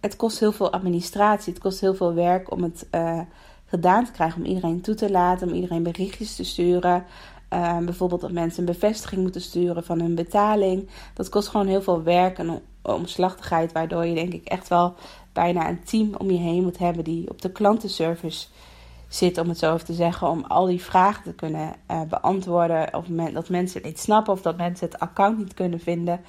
het 0.00 0.16
kost 0.16 0.40
heel 0.40 0.52
veel 0.52 0.72
administratie. 0.72 1.52
Het 1.52 1.62
kost 1.62 1.80
heel 1.80 1.94
veel 1.94 2.14
werk 2.14 2.50
om 2.50 2.62
het 2.62 2.86
uh, 2.94 3.20
gedaan 3.64 4.04
te 4.04 4.12
krijgen. 4.12 4.40
Om 4.40 4.46
iedereen 4.46 4.80
toe 4.80 4.94
te 4.94 5.10
laten, 5.10 5.48
om 5.48 5.54
iedereen 5.54 5.82
berichtjes 5.82 6.36
te 6.36 6.44
sturen. 6.44 7.04
Uh, 7.52 7.78
bijvoorbeeld 7.78 8.20
dat 8.20 8.32
mensen 8.32 8.58
een 8.58 8.72
bevestiging 8.72 9.22
moeten 9.22 9.40
sturen 9.40 9.84
van 9.84 10.00
hun 10.00 10.14
betaling. 10.14 10.88
Dat 11.14 11.28
kost 11.28 11.48
gewoon 11.48 11.66
heel 11.66 11.82
veel 11.82 12.02
werk 12.02 12.38
en 12.38 12.62
omslachtigheid. 12.92 13.72
Waardoor 13.72 14.06
je 14.06 14.14
denk 14.14 14.32
ik 14.32 14.44
echt 14.44 14.68
wel 14.68 14.94
bijna 15.32 15.68
een 15.68 15.84
team 15.84 16.14
om 16.14 16.30
je 16.30 16.38
heen 16.38 16.62
moet 16.62 16.78
hebben 16.78 17.04
die 17.04 17.30
op 17.30 17.42
de 17.42 17.52
klantenservice 17.52 18.46
zit, 19.08 19.38
om 19.38 19.48
het 19.48 19.58
zo 19.58 19.74
even 19.74 19.86
te 19.86 19.92
zeggen, 19.92 20.28
om 20.28 20.44
al 20.44 20.66
die 20.66 20.82
vragen 20.82 21.22
te 21.22 21.34
kunnen 21.34 21.74
uh, 21.90 22.02
beantwoorden. 22.02 22.94
Of 22.94 23.06
dat 23.32 23.48
mensen 23.48 23.80
het 23.80 23.88
niet 23.88 23.98
snappen 23.98 24.32
of 24.32 24.42
dat 24.42 24.56
mensen 24.56 24.88
het 24.88 24.98
account 24.98 25.38
niet 25.38 25.54
kunnen 25.54 25.80
vinden. 25.80 26.20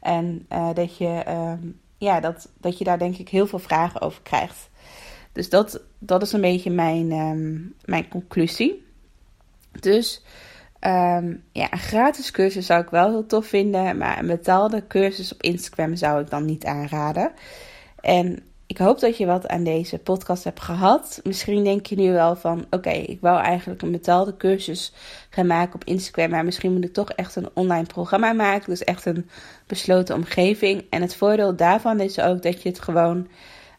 En 0.00 0.46
uh, 0.52 0.68
dat, 0.74 0.96
je, 0.96 1.24
uh, 1.28 1.52
ja, 1.98 2.20
dat, 2.20 2.48
dat 2.60 2.78
je 2.78 2.84
daar 2.84 2.98
denk 2.98 3.16
ik 3.16 3.28
heel 3.28 3.46
veel 3.46 3.58
vragen 3.58 4.00
over 4.00 4.22
krijgt. 4.22 4.70
Dus 5.32 5.48
dat, 5.48 5.80
dat 5.98 6.22
is 6.22 6.32
een 6.32 6.40
beetje 6.40 6.70
mijn, 6.70 7.12
um, 7.12 7.74
mijn 7.84 8.08
conclusie. 8.08 8.86
Dus 9.80 10.22
um, 10.86 11.42
ja, 11.52 11.72
een 11.72 11.78
gratis 11.78 12.30
cursus 12.30 12.66
zou 12.66 12.82
ik 12.82 12.90
wel 12.90 13.10
heel 13.10 13.26
tof 13.26 13.46
vinden. 13.46 13.96
Maar 13.96 14.18
een 14.18 14.26
betaalde 14.26 14.86
cursus 14.86 15.32
op 15.32 15.42
Instagram 15.42 15.96
zou 15.96 16.20
ik 16.20 16.30
dan 16.30 16.44
niet 16.44 16.64
aanraden. 16.64 17.32
En 18.00 18.42
ik 18.66 18.78
hoop 18.78 19.00
dat 19.00 19.16
je 19.16 19.26
wat 19.26 19.48
aan 19.48 19.64
deze 19.64 19.98
podcast 19.98 20.44
hebt 20.44 20.60
gehad. 20.60 21.20
Misschien 21.24 21.64
denk 21.64 21.86
je 21.86 21.96
nu 21.96 22.12
wel 22.12 22.36
van: 22.36 22.66
oké, 22.70 22.90
ik 22.90 23.20
wou 23.20 23.40
eigenlijk 23.40 23.82
een 23.82 23.90
betaalde 23.90 24.36
cursus 24.36 24.92
gaan 25.30 25.46
maken 25.46 25.74
op 25.74 25.84
Instagram. 25.84 26.30
Maar 26.30 26.44
misschien 26.44 26.72
moet 26.72 26.84
ik 26.84 26.92
toch 26.92 27.10
echt 27.10 27.36
een 27.36 27.48
online 27.54 27.86
programma 27.86 28.32
maken. 28.32 28.70
Dus 28.70 28.84
echt 28.84 29.06
een 29.06 29.28
besloten 29.66 30.14
omgeving. 30.14 30.84
En 30.90 31.02
het 31.02 31.16
voordeel 31.16 31.56
daarvan 31.56 32.00
is 32.00 32.20
ook 32.20 32.42
dat 32.42 32.62
je 32.62 32.68
het 32.68 32.80
gewoon. 32.80 33.28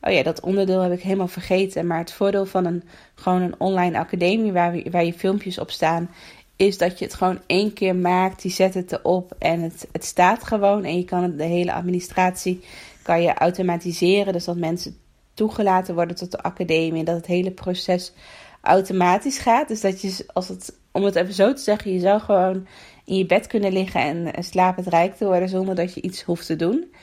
Oh 0.02 0.14
ja, 0.14 0.24
dat 0.24 0.42
onderdeel 0.42 0.82
heb 0.82 0.92
ik 0.92 1.02
helemaal 1.02 1.28
vergeten. 1.28 1.88
Maar 1.88 2.00
het 2.00 2.14
voordeel 2.14 2.46
van 2.46 2.66
een, 2.66 2.84
gewoon 3.16 3.42
een 3.42 3.60
online 3.60 3.98
academie 3.98 4.52
waar, 4.52 4.84
waar 4.92 5.06
je 5.06 5.14
filmpjes 5.14 5.60
op 5.60 5.72
staan. 5.72 6.10
Is 6.56 6.78
dat 6.78 7.00
je 7.00 7.06
het 7.06 7.14
gewoon 7.14 7.42
één 7.46 7.74
keer 7.74 7.96
maakt. 7.96 8.42
Die 8.42 8.52
zet 8.52 8.74
het 8.74 8.92
erop 8.92 9.36
en 9.40 9.62
het, 9.62 9.88
het 9.92 10.06
staat 10.06 10.44
gewoon. 10.44 10.84
En 10.84 10.98
je 10.98 11.06
kan 11.06 11.24
het, 11.24 11.38
de 11.38 11.44
hele 11.44 11.74
administratie 11.74 12.64
kan 13.02 13.22
je 13.22 13.34
automatiseren. 13.34 14.34
Dus 14.34 14.46
dat 14.46 14.58
mensen 14.58 14.98
toegelaten 15.34 15.96
worden 15.96 16.16
tot 16.16 16.32
de 16.32 16.44
academie. 16.44 17.00
En 17.00 17.06
dat 17.06 17.16
het 17.16 17.26
hele 17.26 17.52
proces 17.52 18.14
automatisch 18.62 19.38
gaat. 19.38 19.68
Dus 19.68 19.82
dat 19.82 20.02
je, 20.02 20.24
als 20.34 20.48
het, 20.48 20.78
om 20.92 21.04
het 21.04 21.16
even 21.16 21.34
zo 21.34 21.54
te 21.54 21.62
zeggen, 21.62 21.94
je 21.94 22.00
zou 22.00 22.20
gewoon 22.20 22.68
in 23.06 23.18
je 23.18 23.26
bed 23.26 23.48
kunnen 23.48 23.74
liggen 23.74 24.02
en, 24.02 24.34
en 24.34 24.44
slapend 24.44 24.88
rijk 24.88 25.16
te 25.16 25.26
worden 25.26 25.50
zonder 25.50 25.76
dat 25.76 25.94
je 25.94 26.02
iets 26.02 26.24
hoeft 26.24 26.46
te 26.46 26.56
doen. 26.56 26.94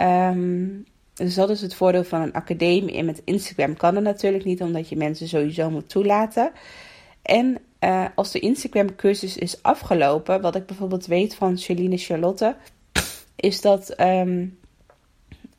Um, 0.00 0.84
dus 1.14 1.34
dat 1.34 1.50
is 1.50 1.60
het 1.60 1.74
voordeel 1.74 2.04
van 2.04 2.20
een 2.20 2.32
academie. 2.32 2.96
En 2.96 3.04
met 3.04 3.22
Instagram 3.24 3.76
kan 3.76 3.94
dat 3.94 4.02
natuurlijk 4.02 4.44
niet, 4.44 4.62
omdat 4.62 4.88
je 4.88 4.96
mensen 4.96 5.28
sowieso 5.28 5.70
moet 5.70 5.88
toelaten. 5.88 6.50
En 7.22 7.58
uh, 7.84 8.04
als 8.14 8.30
de 8.30 8.38
Instagram 8.40 8.96
cursus 8.96 9.36
is 9.36 9.62
afgelopen, 9.62 10.40
wat 10.40 10.56
ik 10.56 10.66
bijvoorbeeld 10.66 11.06
weet 11.06 11.34
van 11.34 11.58
Celine 11.58 11.96
Charlotte, 11.96 12.56
is 13.36 13.60
dat 13.60 14.00
um, 14.00 14.58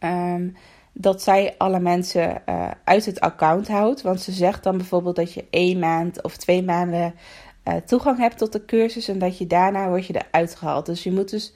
Um, 0.03 0.55
dat 0.93 1.21
zij 1.21 1.55
alle 1.57 1.79
mensen 1.79 2.41
uh, 2.49 2.71
uit 2.83 3.05
het 3.05 3.19
account 3.19 3.67
houdt. 3.67 4.01
Want 4.01 4.21
ze 4.21 4.31
zegt 4.31 4.63
dan 4.63 4.77
bijvoorbeeld 4.77 5.15
dat 5.15 5.33
je 5.33 5.45
één 5.49 5.79
maand 5.79 6.23
of 6.23 6.37
twee 6.37 6.63
maanden 6.63 7.13
uh, 7.67 7.73
toegang 7.75 8.17
hebt 8.17 8.37
tot 8.37 8.51
de 8.51 8.65
cursus. 8.65 9.07
En 9.07 9.19
dat 9.19 9.37
je 9.37 9.47
daarna 9.47 9.87
word 9.87 10.05
je 10.05 10.25
eruit 10.25 10.55
gehaald. 10.55 10.85
Dus 10.85 11.03
je 11.03 11.11
moet 11.11 11.29
dus. 11.29 11.53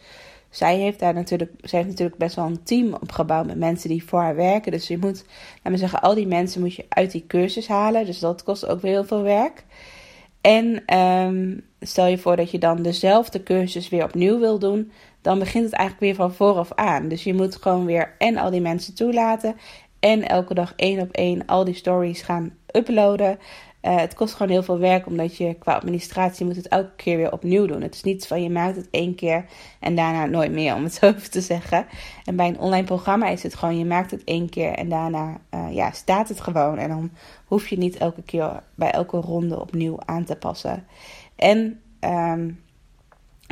Zij 0.50 0.78
heeft 0.78 1.00
daar 1.00 1.14
natuurlijk, 1.14 1.52
zij 1.62 1.80
heeft 1.80 1.92
natuurlijk 1.92 2.18
best 2.18 2.36
wel 2.36 2.46
een 2.46 2.64
team 2.64 2.94
opgebouwd 2.94 3.46
met 3.46 3.58
mensen 3.58 3.90
die 3.90 4.04
voor 4.06 4.20
haar 4.20 4.36
werken. 4.36 4.72
Dus 4.72 4.88
je 4.88 4.98
moet, 4.98 5.26
laten 5.56 5.72
we 5.72 5.78
zeggen, 5.78 6.02
al 6.02 6.16
die 6.16 6.28
mensen 6.28 6.62
moet 6.62 6.76
je 6.76 6.86
uit 6.90 7.12
die 7.12 7.26
cursus 7.28 7.68
halen. 7.68 8.06
Dus 8.06 8.20
dat 8.20 8.44
kost 8.44 8.68
ook 8.68 8.82
weer 8.82 8.92
heel 8.92 9.06
veel 9.06 9.22
werk. 9.22 9.64
En 10.46 10.98
um, 10.98 11.66
stel 11.80 12.06
je 12.06 12.18
voor 12.18 12.36
dat 12.36 12.52
je 12.52 12.58
dan 12.58 12.82
dezelfde 12.82 13.44
cursus 13.44 13.90
weer 13.90 14.04
opnieuw 14.04 14.40
wil 14.40 14.60
doen 14.60 14.92
dan 15.26 15.40
begint 15.40 15.64
het 15.64 15.74
eigenlijk 15.74 16.06
weer 16.06 16.28
van 16.28 16.36
vooraf 16.36 16.74
aan. 16.74 17.08
Dus 17.08 17.24
je 17.24 17.34
moet 17.34 17.56
gewoon 17.56 17.86
weer 17.86 18.16
en 18.18 18.38
al 18.38 18.52
die 18.52 18.62
mensen 18.62 18.96
toelaten. 18.96 19.56
En 20.00 20.28
elke 20.28 20.54
dag 20.54 20.74
één 20.76 21.00
op 21.00 21.12
één 21.12 21.46
al 21.46 21.64
die 21.64 21.74
stories 21.74 22.22
gaan 22.22 22.54
uploaden. 22.72 23.40
Uh, 23.86 23.96
het 23.96 24.14
kost 24.14 24.34
gewoon 24.34 24.52
heel 24.52 24.64
veel 24.64 24.80
werk, 24.80 25.06
omdat 25.06 25.38
je 25.38 25.54
qua 25.54 25.74
administratie 25.74 26.46
moet 26.46 26.56
het 26.56 26.68
elke 26.68 26.96
keer 26.96 27.18
weer 27.18 27.32
opnieuw 27.32 27.66
doen. 27.66 27.82
Het 27.82 27.96
is 27.96 28.04
niet 28.04 28.28
van 28.28 28.44
je 28.44 28.50
maakt 28.50 28.76
het 28.76 28.88
één 28.92 29.16
keer 29.16 29.46
en 29.80 29.96
daarna 29.96 30.26
nooit 30.26 30.52
meer, 30.52 30.76
om 30.76 30.84
het 30.84 30.94
zo 31.02 31.14
te 31.14 31.42
zeggen. 31.42 31.86
En 32.24 32.36
bij 32.36 32.48
een 32.48 32.60
online 32.60 32.86
programma 32.86 33.28
is 33.28 33.44
het 33.44 33.56
gewoon, 33.56 33.78
je 33.78 33.86
maakt 33.86 34.12
het 34.12 34.24
één 34.24 34.50
keer 34.50 34.72
en 34.72 34.90
daarna 34.90 35.38
uh, 35.54 35.68
ja, 35.72 35.92
staat 35.92 36.30
het 36.30 36.42
gewoon. 36.42 36.78
En 36.78 36.90
dan 36.90 37.12
hoef 37.46 37.68
je 37.68 37.78
niet 37.78 37.98
elke 37.98 38.22
keer 38.22 38.64
bij 38.76 38.92
elke 38.92 39.18
ronde 39.18 39.60
opnieuw 39.60 40.00
aan 40.06 40.24
te 40.24 40.36
passen. 40.36 40.88
En 41.36 41.82
um, 42.00 42.64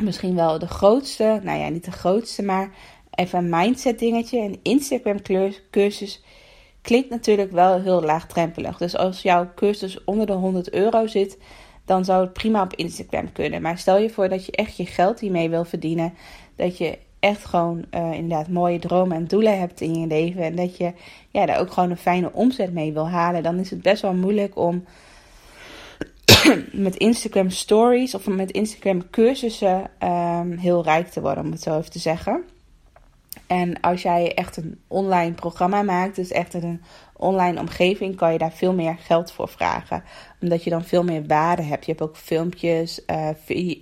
misschien 0.02 0.34
wel 0.34 0.58
de 0.58 0.68
grootste, 0.68 1.40
nou 1.42 1.58
ja, 1.58 1.68
niet 1.68 1.84
de 1.84 1.92
grootste, 1.92 2.42
maar 2.42 2.70
even 3.10 3.38
een 3.38 3.48
mindset 3.48 3.98
dingetje. 3.98 4.38
Een 4.38 4.60
Instagram 4.62 5.22
cursus 5.70 6.22
klinkt 6.84 7.10
natuurlijk 7.10 7.52
wel 7.52 7.80
heel 7.80 8.02
laagdrempelig. 8.02 8.76
Dus 8.76 8.96
als 8.96 9.22
jouw 9.22 9.50
cursus 9.54 10.04
onder 10.04 10.26
de 10.26 10.32
100 10.32 10.70
euro 10.70 11.06
zit, 11.06 11.38
dan 11.84 12.04
zou 12.04 12.20
het 12.22 12.32
prima 12.32 12.62
op 12.62 12.74
Instagram 12.74 13.32
kunnen. 13.32 13.62
Maar 13.62 13.78
stel 13.78 13.98
je 13.98 14.10
voor 14.10 14.28
dat 14.28 14.46
je 14.46 14.52
echt 14.52 14.76
je 14.76 14.86
geld 14.86 15.20
hiermee 15.20 15.50
wil 15.50 15.64
verdienen. 15.64 16.14
Dat 16.56 16.78
je 16.78 16.98
echt 17.20 17.44
gewoon 17.44 17.84
uh, 17.90 18.12
inderdaad 18.12 18.48
mooie 18.48 18.78
dromen 18.78 19.16
en 19.16 19.26
doelen 19.26 19.58
hebt 19.58 19.80
in 19.80 19.94
je 19.94 20.06
leven. 20.06 20.42
En 20.42 20.56
dat 20.56 20.76
je 20.76 20.92
ja, 21.30 21.46
daar 21.46 21.60
ook 21.60 21.72
gewoon 21.72 21.90
een 21.90 21.96
fijne 21.96 22.32
omzet 22.32 22.72
mee 22.72 22.92
wil 22.92 23.08
halen. 23.08 23.42
Dan 23.42 23.58
is 23.58 23.70
het 23.70 23.82
best 23.82 24.02
wel 24.02 24.14
moeilijk 24.14 24.56
om 24.56 24.84
met 26.72 26.96
Instagram 26.96 27.50
stories 27.50 28.14
of 28.14 28.26
met 28.26 28.50
Instagram 28.50 29.10
cursussen 29.10 29.90
um, 30.02 30.58
heel 30.58 30.82
rijk 30.82 31.08
te 31.08 31.20
worden, 31.20 31.44
om 31.44 31.50
het 31.50 31.62
zo 31.62 31.78
even 31.78 31.90
te 31.90 31.98
zeggen. 31.98 32.44
En 33.46 33.80
als 33.80 34.02
jij 34.02 34.34
echt 34.34 34.56
een 34.56 34.80
online 34.88 35.32
programma 35.32 35.82
maakt, 35.82 36.16
dus 36.16 36.30
echt 36.30 36.54
een 36.54 36.82
online 37.16 37.60
omgeving, 37.60 38.16
kan 38.16 38.32
je 38.32 38.38
daar 38.38 38.52
veel 38.52 38.74
meer 38.74 38.96
geld 38.98 39.32
voor 39.32 39.48
vragen. 39.48 40.04
Omdat 40.40 40.64
je 40.64 40.70
dan 40.70 40.84
veel 40.84 41.04
meer 41.04 41.26
waarde 41.26 41.62
hebt. 41.62 41.84
Je 41.84 41.90
hebt 41.90 42.04
ook 42.04 42.16
filmpjes, 42.16 43.00
uh, 43.06 43.28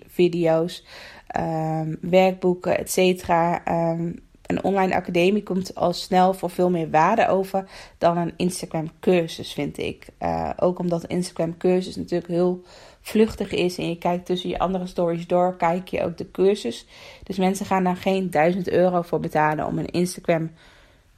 video's. 0.07 0.85
ehm, 1.27 1.95
werkboeken, 2.01 2.79
et 2.79 2.91
cetera. 2.91 3.65
Ehm, 3.65 4.13
een 4.47 4.65
online 4.65 4.95
academie 4.95 5.43
komt 5.43 5.75
al 5.75 5.93
snel 5.93 6.35
voor 6.35 6.51
veel 6.51 6.71
meer 6.71 6.91
waarde 6.91 7.29
over 7.29 7.69
dan 7.99 8.17
een 8.17 8.33
Instagram 8.37 8.91
cursus, 9.01 9.53
vind 9.53 9.79
ik. 9.79 10.07
Uh, 10.23 10.51
ook 10.57 10.79
omdat 10.79 11.07
Instagram 11.07 11.57
cursus 11.57 11.97
natuurlijk 11.97 12.31
heel 12.31 12.63
vluchtig 13.03 13.51
is 13.51 13.79
en 13.79 13.89
je 13.89 13.99
kijkt 13.99 14.27
tussen 14.27 14.49
je 14.49 14.59
andere 14.59 14.87
stories 14.87 15.27
door, 15.27 15.57
kijk 15.57 15.89
je 15.89 16.03
ook 16.03 16.17
de 16.17 16.31
cursus. 16.31 16.87
Dus 17.23 17.37
mensen 17.37 17.67
gaan 17.67 17.85
daar 17.85 17.97
geen 17.97 18.31
1000 18.31 18.71
euro 18.71 19.03
voor 19.03 19.21
betalen 19.21 19.67
om 19.67 19.79
een 19.79 19.91
Instagram 19.91 20.51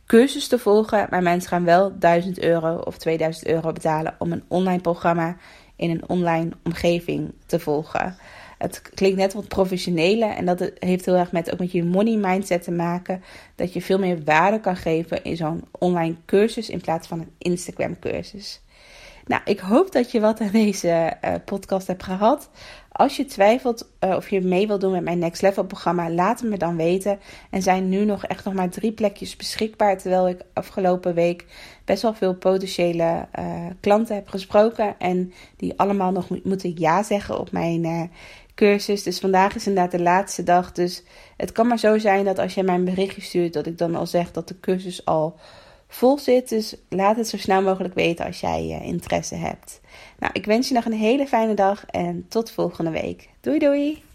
cursus 0.07 0.49
te 0.49 0.59
volgen, 0.59 1.07
maar 1.11 1.23
mensen 1.23 1.49
gaan 1.49 1.65
wel 1.65 1.99
1000 1.99 2.39
euro 2.39 2.77
of 2.77 2.99
2000 2.99 3.47
euro 3.47 3.73
betalen 3.73 4.15
om 4.19 4.33
een 4.33 4.45
online 4.49 4.81
programma 4.81 5.37
in 5.77 5.91
een 5.91 6.09
online 6.09 6.51
omgeving 6.65 7.33
te 7.47 7.59
volgen. 7.59 8.17
Het 8.59 8.83
klinkt 8.95 9.17
net 9.17 9.33
wat 9.33 9.49
professioneler 9.49 10.31
en 10.31 10.47
dat 10.47 10.71
heeft 10.79 11.05
heel 11.05 11.17
erg 11.17 11.33
met, 11.33 11.53
ook 11.53 11.59
met 11.59 11.73
je 11.73 11.85
money 11.85 12.17
mindset 12.17 12.63
te 12.63 12.71
maken. 12.71 13.23
Dat 13.55 13.73
je 13.73 13.83
veel 13.83 13.99
meer 13.99 14.25
waarde 14.25 14.61
kan 14.61 14.77
geven 14.77 15.25
in 15.25 15.37
zo'n 15.37 15.65
online 15.79 16.17
cursus 16.27 16.71
in 16.71 16.81
plaats 16.81 17.09
van 17.09 17.21
een 17.21 17.33
Instagram 17.39 17.99
cursus. 17.99 18.61
Nou, 19.27 19.43
ik 19.45 19.59
hoop 19.59 19.93
dat 19.93 20.11
je 20.11 20.21
wat 20.21 20.41
aan 20.41 20.51
deze 20.51 21.17
uh, 21.25 21.35
podcast 21.45 21.87
hebt 21.87 22.03
gehad. 22.03 22.51
Als 22.93 23.17
je 23.17 23.25
twijfelt 23.25 23.89
uh, 24.01 24.17
of 24.17 24.31
je 24.31 24.41
mee 24.41 24.67
wilt 24.67 24.81
doen 24.81 24.93
met 24.93 25.05
mijn 25.05 25.19
Next 25.19 25.43
Level 25.43 25.65
programma, 25.65 26.11
laat 26.11 26.41
het 26.41 26.51
me 26.51 26.57
dan 26.57 26.77
weten. 26.77 27.19
Er 27.51 27.63
zijn 27.63 27.89
nu 27.89 28.05
nog 28.05 28.25
echt 28.25 28.45
nog 28.45 28.55
maar 28.55 28.69
drie 28.69 28.93
plekjes 28.93 29.37
beschikbaar. 29.37 29.99
Terwijl 29.99 30.29
ik 30.29 30.41
afgelopen 30.53 31.15
week 31.15 31.47
best 31.85 32.03
wel 32.03 32.15
veel 32.15 32.35
potentiële 32.35 33.27
uh, 33.39 33.67
klanten 33.81 34.15
heb 34.15 34.29
gesproken. 34.29 34.99
En 34.99 35.33
die 35.57 35.79
allemaal 35.79 36.13
nog 36.13 36.29
moeten 36.45 36.73
ja 36.77 37.03
zeggen 37.03 37.39
op 37.39 37.53
mijn 37.53 38.11
cursus. 38.55 39.03
Dus 39.03 39.19
vandaag 39.19 39.55
is 39.55 39.67
inderdaad 39.67 39.93
de 39.93 40.03
laatste 40.03 40.43
dag. 40.43 40.73
Dus 40.73 41.03
het 41.37 41.53
kan 41.53 41.67
maar 41.67 41.79
zo 41.79 41.99
zijn 41.99 42.25
dat 42.25 42.39
als 42.39 42.55
je 42.55 42.63
mij 42.63 42.75
een 42.75 42.85
berichtje 42.85 43.21
stuurt, 43.21 43.53
dat 43.53 43.67
ik 43.67 43.79
dan 43.79 43.95
al 43.95 44.07
zeg 44.07 44.31
dat 44.31 44.49
de 44.49 44.61
cursus 44.61 45.05
al 45.05 45.37
vol 45.89 46.19
zit. 46.19 46.49
Dus 46.49 46.75
laat 46.89 47.17
het 47.17 47.29
zo 47.29 47.37
snel 47.37 47.63
mogelijk 47.63 47.95
weten 47.95 48.27
als 48.27 48.41
jij 48.41 48.65
uh, 48.65 48.87
interesse 48.87 49.35
hebt. 49.35 49.81
Nou, 50.19 50.33
ik 50.33 50.47
wens 50.47 50.69
je 50.69 50.75
nog 50.75 50.85
een 50.85 50.93
hele 50.93 51.27
fijne 51.27 51.55
dag 51.55 51.87
en 51.87 52.27
tot 52.29 52.51
volgende 52.51 52.91
week. 52.91 53.29
Doei 53.41 53.59
doei! 53.59 54.14